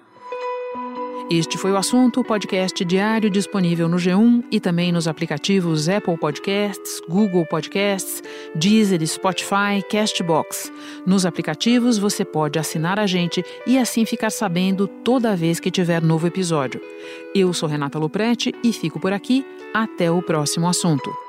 Este 1.32 1.60
foi 1.60 1.72
o 1.72 1.78
assunto, 1.78 2.24
podcast 2.24 2.84
diário 2.84 3.30
disponível 3.30 3.88
no 3.88 3.98
G1 3.98 4.45
e 4.52 4.60
também 4.60 4.91
nos 4.91 5.08
aplicativos 5.08 5.88
Apple 5.88 6.17
Podcasts, 6.17 7.00
Google 7.08 7.45
Podcasts, 7.45 8.24
Deezer, 8.56 9.06
Spotify, 9.08 9.82
Castbox. 9.89 10.72
Nos 11.06 11.28
aplicativos 11.28 12.00
você 12.00 12.26
pode 12.26 12.58
assinar 12.58 13.00
a 13.00 13.06
gente 13.06 13.45
e 13.67 13.78
assim 13.78 14.06
ficar 14.06 14.32
sabendo 14.32 14.88
toda 14.88 15.36
vez 15.36 15.60
que 15.60 15.69
tiver 15.69 16.02
novo 16.02 16.26
episódio. 16.26 16.82
Eu 17.34 17.54
sou 17.54 17.69
Renata 17.69 18.00
Loprete 18.00 18.52
e 18.63 18.74
fico 18.74 19.00
por 19.00 19.13
aqui. 19.13 19.45
Até 19.72 20.10
o 20.10 20.24
próximo 20.24 20.67
assunto. 20.67 21.29